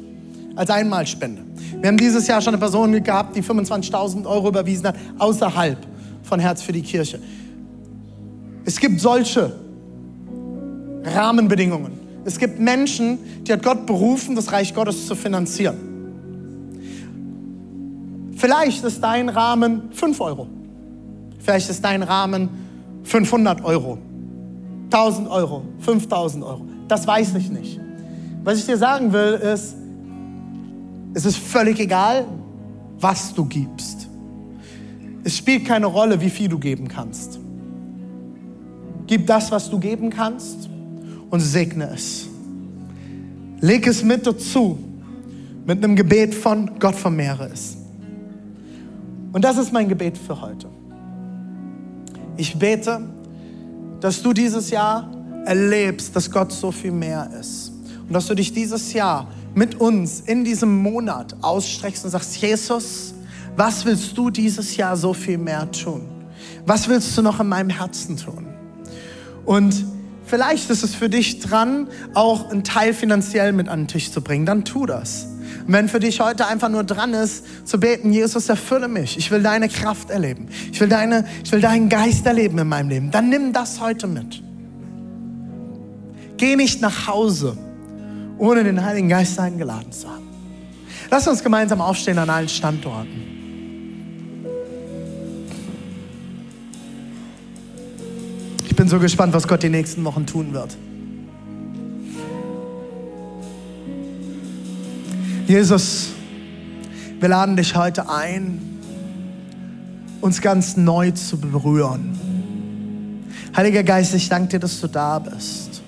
[0.54, 1.42] Als Einmalspende.
[1.80, 5.78] Wir haben dieses Jahr schon eine Person gehabt, die 25.000 Euro überwiesen hat, außerhalb
[6.22, 7.18] von Herz für die Kirche.
[8.64, 9.52] Es gibt solche
[11.04, 11.92] Rahmenbedingungen.
[12.24, 15.76] Es gibt Menschen, die hat Gott berufen, das Reich Gottes zu finanzieren.
[18.36, 20.48] Vielleicht ist dein Rahmen 5 Euro.
[21.44, 22.48] Vielleicht ist dein Rahmen
[23.02, 23.98] 500 Euro,
[24.86, 26.64] 1000 Euro, 5000 Euro.
[26.88, 27.78] Das weiß ich nicht.
[28.42, 29.76] Was ich dir sagen will, ist,
[31.12, 32.24] es ist völlig egal,
[32.98, 34.08] was du gibst.
[35.22, 37.38] Es spielt keine Rolle, wie viel du geben kannst.
[39.06, 40.70] Gib das, was du geben kannst
[41.28, 42.26] und segne es.
[43.60, 44.78] Leg es mit dazu,
[45.66, 47.76] mit einem Gebet von Gott vermehre es.
[49.32, 50.68] Und das ist mein Gebet für heute.
[52.36, 53.00] Ich bete,
[54.00, 55.10] dass du dieses Jahr
[55.44, 57.72] erlebst, dass Gott so viel mehr ist.
[58.06, 63.14] Und dass du dich dieses Jahr mit uns in diesem Monat ausstreckst und sagst, Jesus,
[63.56, 66.08] was willst du dieses Jahr so viel mehr tun?
[66.66, 68.46] Was willst du noch in meinem Herzen tun?
[69.44, 69.84] Und
[70.26, 74.22] vielleicht ist es für dich dran, auch einen Teil finanziell mit an den Tisch zu
[74.22, 74.44] bringen.
[74.44, 75.28] Dann tu das.
[75.66, 79.16] Und wenn für dich heute einfach nur dran ist, zu beten, Jesus, erfülle mich.
[79.16, 80.48] Ich will deine Kraft erleben.
[80.70, 83.10] Ich will, deine, ich will deinen Geist erleben in meinem Leben.
[83.10, 84.42] Dann nimm das heute mit.
[86.36, 87.56] Geh nicht nach Hause,
[88.36, 90.28] ohne den Heiligen Geist eingeladen zu haben.
[91.10, 93.22] Lass uns gemeinsam aufstehen an allen Standorten.
[98.66, 100.76] Ich bin so gespannt, was Gott die nächsten Wochen tun wird.
[105.46, 106.08] Jesus,
[107.20, 108.80] wir laden dich heute ein,
[110.22, 112.18] uns ganz neu zu berühren.
[113.54, 115.82] Heiliger Geist, ich danke dir, dass du da bist.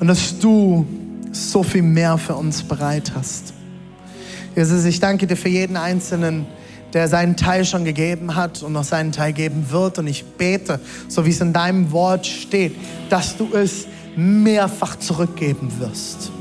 [0.00, 0.86] Und dass du
[1.32, 3.52] so viel mehr für uns bereit hast.
[4.56, 6.46] Jesus, ich danke dir für jeden Einzelnen,
[6.94, 9.98] der seinen Teil schon gegeben hat und noch seinen Teil geben wird.
[9.98, 12.74] Und ich bete, so wie es in deinem Wort steht,
[13.10, 13.86] dass du es
[14.18, 16.32] mehrfach zurückgeben wirst.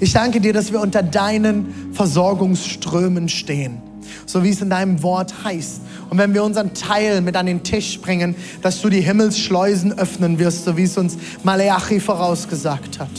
[0.00, 3.78] Ich danke dir, dass wir unter deinen Versorgungsströmen stehen,
[4.24, 5.82] so wie es in deinem Wort heißt.
[6.08, 10.38] Und wenn wir unseren Teil mit an den Tisch bringen, dass du die Himmelsschleusen öffnen
[10.38, 13.10] wirst, so wie es uns Maleachi vorausgesagt hat.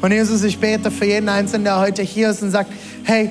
[0.00, 3.30] Und Jesus, ich bete für jeden Einzelnen, der heute hier ist und sagt, hey,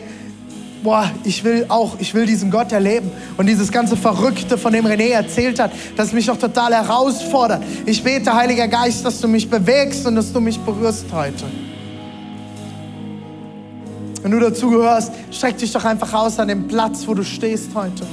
[0.84, 3.12] boah, ich will auch, ich will diesen Gott erleben.
[3.38, 7.64] Und dieses ganze Verrückte, von dem René erzählt hat, das mich doch total herausfordert.
[7.86, 11.46] Ich bete, Heiliger Geist, dass du mich bewegst und dass du mich berührst heute.
[14.22, 17.70] Wenn du dazu gehörst, streck dich doch einfach aus an dem Platz, wo du stehst
[17.74, 18.06] heute.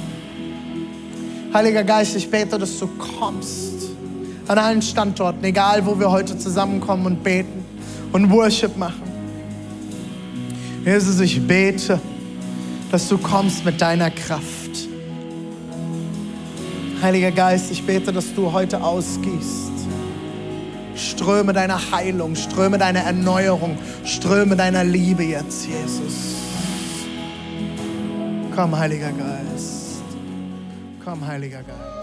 [1.53, 3.89] Heiliger Geist, ich bete, dass du kommst
[4.47, 7.65] an allen Standorten, egal wo wir heute zusammenkommen und beten
[8.13, 9.03] und Worship machen.
[10.85, 11.99] Jesus, ich bete,
[12.91, 14.87] dass du kommst mit deiner Kraft.
[17.01, 19.71] Heiliger Geist, ich bete, dass du heute ausgießt.
[20.95, 26.35] Ströme deiner Heilung, ströme deiner Erneuerung, ströme deiner Liebe jetzt, Jesus.
[28.55, 30.01] Komm, Heiliger Geist.
[31.03, 31.96] Komm, Heiliger Geist.